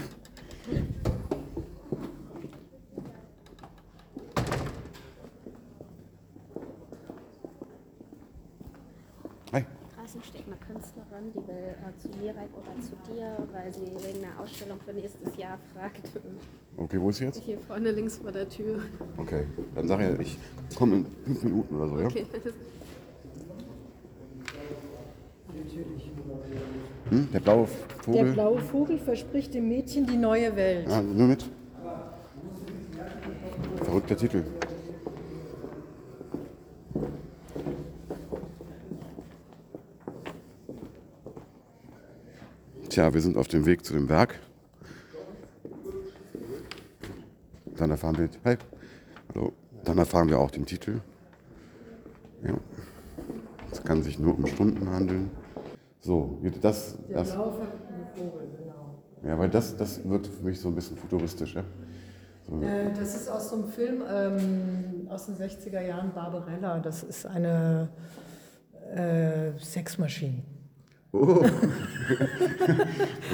Hi. 9.53 9.65
Draußen 9.97 10.23
steht 10.23 10.47
eine 10.47 10.57
Künstlerin, 10.57 11.33
die 11.33 11.49
will 11.49 11.75
Mirek 12.39 12.51
oder 12.57 12.83
zu 12.83 13.13
dir, 13.13 13.37
weil 13.53 13.73
sie 13.73 13.81
wegen 14.07 14.25
einer 14.25 14.41
Ausstellung 14.41 14.79
für 14.85 14.93
nächstes 14.93 15.37
Jahr 15.37 15.59
fragt. 15.75 16.11
Okay, 16.77 17.01
wo 17.01 17.11
ist 17.11 17.17
sie 17.19 17.25
jetzt? 17.25 17.43
Hier 17.43 17.59
vorne 17.59 17.91
links 17.91 18.19
vor 18.19 18.31
der 18.31 18.49
Tür. 18.49 18.81
Okay, 19.17 19.45
dann 19.75 19.89
sag 19.89 20.01
ich, 20.21 20.39
ich 20.71 20.77
komme 20.77 20.97
in 20.97 21.07
fünf 21.25 21.43
Minuten 21.43 21.75
oder 21.77 21.89
so, 21.89 21.99
ja? 22.01 22.07
Okay. 22.07 22.27
Hm? 27.11 27.29
Der 27.33 27.41
blaue 27.41 27.67
Der 27.67 28.03
Vogel. 28.05 28.33
blaue 28.33 28.59
Vogel 28.61 28.99
verspricht 28.99 29.55
dem 29.55 29.69
Mädchen 29.69 30.07
die 30.07 30.17
neue 30.17 30.55
Welt. 30.57 30.87
Ah, 30.89 31.01
nur 31.03 31.27
mit. 31.29 31.45
Verrückter 33.83 34.17
Titel. 34.17 34.45
Tja, 42.99 43.15
wir 43.15 43.21
sind 43.21 43.37
auf 43.37 43.47
dem 43.47 43.65
Weg 43.65 43.85
zu 43.85 43.93
dem 43.93 44.09
Werk. 44.09 44.41
Dann 47.77 47.93
erfahren 47.93 48.19
wir, 48.19 48.29
hey, 48.43 48.57
hallo. 49.33 49.53
Dann 49.85 49.99
erfahren 49.99 50.29
wir 50.29 50.41
auch 50.41 50.51
den 50.51 50.67
Titel. 50.67 50.99
Ja. 52.43 52.55
Es 53.71 53.85
kann 53.85 54.03
sich 54.03 54.19
nur 54.19 54.37
um 54.37 54.45
Stunden 54.49 54.91
handeln. 54.91 55.31
So, 56.01 56.41
das, 56.61 56.99
das, 57.09 57.31
genau. 57.31 57.55
ja, 59.23 59.39
weil 59.39 59.49
das, 59.49 59.77
das 59.77 60.03
wirkt 60.03 60.27
für 60.27 60.45
mich 60.45 60.59
so 60.59 60.67
ein 60.67 60.75
bisschen 60.75 60.97
futuristisch. 60.97 61.55
Ja? 61.55 61.63
So, 62.49 62.61
Äh, 62.61 62.93
Das 62.99 63.15
ist 63.15 63.29
aus 63.29 63.51
so 63.51 63.57
einem 63.59 63.69
Film 63.69 64.03
ähm, 64.13 65.07
aus 65.09 65.27
den 65.27 65.37
60er 65.37 65.83
Jahren, 65.83 66.13
Barbarella. 66.13 66.81
Das 66.81 67.05
ist 67.05 67.27
eine 67.27 67.91
äh, 68.93 69.57
Sexmaschine. 69.57 70.43
Oh. 71.13 71.45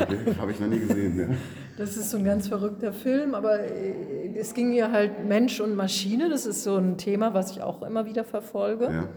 okay, 0.01 0.35
habe 0.39 0.53
ich 0.53 0.61
noch 0.61 0.69
nie 0.69 0.81
gesehen. 0.81 1.19
Ja. 1.19 1.29
Das 1.77 1.97
ist 1.97 2.11
so 2.11 2.19
ein 2.19 2.25
ganz 2.25 2.49
verrückter 2.49 2.93
Film, 2.93 3.35
aber 3.35 3.61
äh, 3.61 4.37
es 4.37 4.55
ging 4.55 4.73
hier 4.73 4.93
halt 4.93 5.27
Mensch 5.27 5.61
und 5.61 5.75
Maschine. 5.75 6.29
Das 6.31 6.47
ist 6.47 6.63
so 6.63 6.77
ein 6.77 6.99
Thema, 6.99 7.35
was 7.35 7.51
ich 7.51 7.63
auch 7.63 7.83
immer 7.83 8.07
wieder 8.07 8.25
verfolge. 8.25 8.85
Ja. 8.85 9.09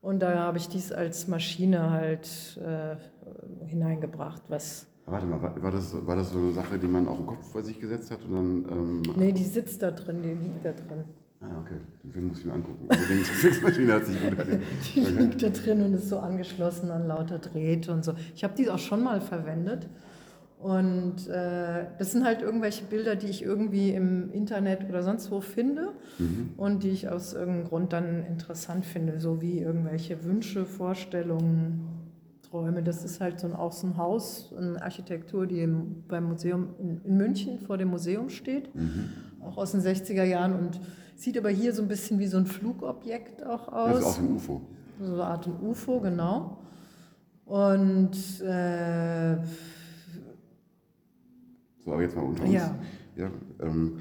Und 0.00 0.20
da 0.20 0.34
habe 0.38 0.58
ich 0.58 0.68
dies 0.68 0.92
als 0.92 1.26
Maschine 1.26 1.90
halt 1.90 2.60
äh, 2.64 2.96
hineingebracht, 3.66 4.42
was. 4.48 4.86
Warte 5.06 5.26
mal, 5.26 5.42
war 5.42 5.62
war 5.62 5.70
das, 5.70 6.06
war 6.06 6.16
das 6.16 6.30
so 6.30 6.38
eine 6.38 6.52
Sache, 6.52 6.78
die 6.78 6.86
man 6.86 7.08
auf 7.08 7.16
den 7.16 7.26
Kopf 7.26 7.50
vor 7.50 7.62
sich 7.62 7.80
gesetzt 7.80 8.10
hat 8.10 8.20
und 8.24 8.34
dann. 8.34 8.66
Ähm, 8.70 9.02
Nee, 9.16 9.32
die 9.32 9.44
sitzt 9.44 9.82
da 9.82 9.90
drin, 9.90 10.22
die 10.22 10.34
liegt 10.34 10.64
da 10.64 10.72
drin. 10.72 11.04
Ah, 11.40 11.46
okay. 11.60 11.76
Den 12.02 12.12
Film 12.12 12.28
muss 12.28 12.40
ich 12.40 12.46
mir 12.46 12.52
angucken. 12.52 12.86
Also 12.88 13.04
die 13.08 13.22
Sexmaschine 13.22 13.92
hat 13.92 14.06
sich 14.06 14.20
gut. 14.20 14.36
Die 14.94 15.00
liegt 15.00 15.42
da 15.42 15.48
drin 15.50 15.82
und 15.82 15.94
ist 15.94 16.08
so 16.08 16.18
angeschlossen 16.18 16.90
an 16.90 17.06
lauter 17.06 17.38
Drähte 17.38 17.92
und 17.92 18.04
so. 18.04 18.14
Ich 18.34 18.44
habe 18.44 18.54
die 18.56 18.68
auch 18.70 18.78
schon 18.78 19.02
mal 19.02 19.20
verwendet. 19.20 19.88
Und 20.58 21.28
äh, 21.28 21.86
das 21.98 22.10
sind 22.10 22.24
halt 22.24 22.42
irgendwelche 22.42 22.84
Bilder, 22.84 23.14
die 23.14 23.28
ich 23.28 23.44
irgendwie 23.44 23.90
im 23.90 24.32
Internet 24.32 24.88
oder 24.88 25.04
sonst 25.04 25.30
wo 25.30 25.40
finde 25.40 25.92
und 26.56 26.82
die 26.82 26.88
ich 26.88 27.08
aus 27.08 27.32
irgendeinem 27.32 27.68
Grund 27.68 27.92
dann 27.92 28.24
interessant 28.24 28.84
finde, 28.84 29.20
so 29.20 29.40
wie 29.40 29.60
irgendwelche 29.60 30.24
Wünsche, 30.24 30.64
Vorstellungen, 30.64 31.86
Träume. 32.42 32.82
Das 32.82 33.04
ist 33.04 33.20
halt 33.20 33.38
so 33.38 33.46
ein, 33.46 33.52
auch 33.54 33.70
so 33.70 33.86
ein 33.86 33.96
Haus, 33.96 34.52
eine 34.58 34.82
Architektur, 34.82 35.46
die 35.46 35.60
im, 35.60 36.02
beim 36.08 36.24
Museum 36.24 36.70
in, 36.80 37.02
in 37.04 37.16
München 37.16 37.60
vor 37.60 37.78
dem 37.78 37.90
Museum 37.90 38.28
steht, 38.28 38.68
auch 39.40 39.58
aus 39.58 39.70
den 39.72 39.80
60er 39.80 40.24
Jahren 40.24 40.54
und 40.54 40.80
sieht 41.18 41.36
aber 41.36 41.50
hier 41.50 41.72
so 41.74 41.82
ein 41.82 41.88
bisschen 41.88 42.18
wie 42.18 42.28
so 42.28 42.38
ein 42.38 42.46
Flugobjekt 42.46 43.44
auch 43.44 43.68
aus. 43.68 43.90
Das 43.90 44.00
ist 44.00 44.06
aus 44.06 44.16
dem 44.16 44.36
UFO. 44.36 44.60
So 45.00 45.12
eine 45.14 45.24
Art 45.24 45.48
UFO, 45.62 46.00
genau. 46.00 46.58
Und 47.44 48.12
äh, 48.40 49.36
So, 51.84 51.92
aber 51.92 52.02
jetzt 52.02 52.16
mal 52.16 52.22
unter 52.22 52.44
uns. 52.44 52.52
Ja. 52.52 52.74
ja 53.16 53.30
ähm, 53.60 53.96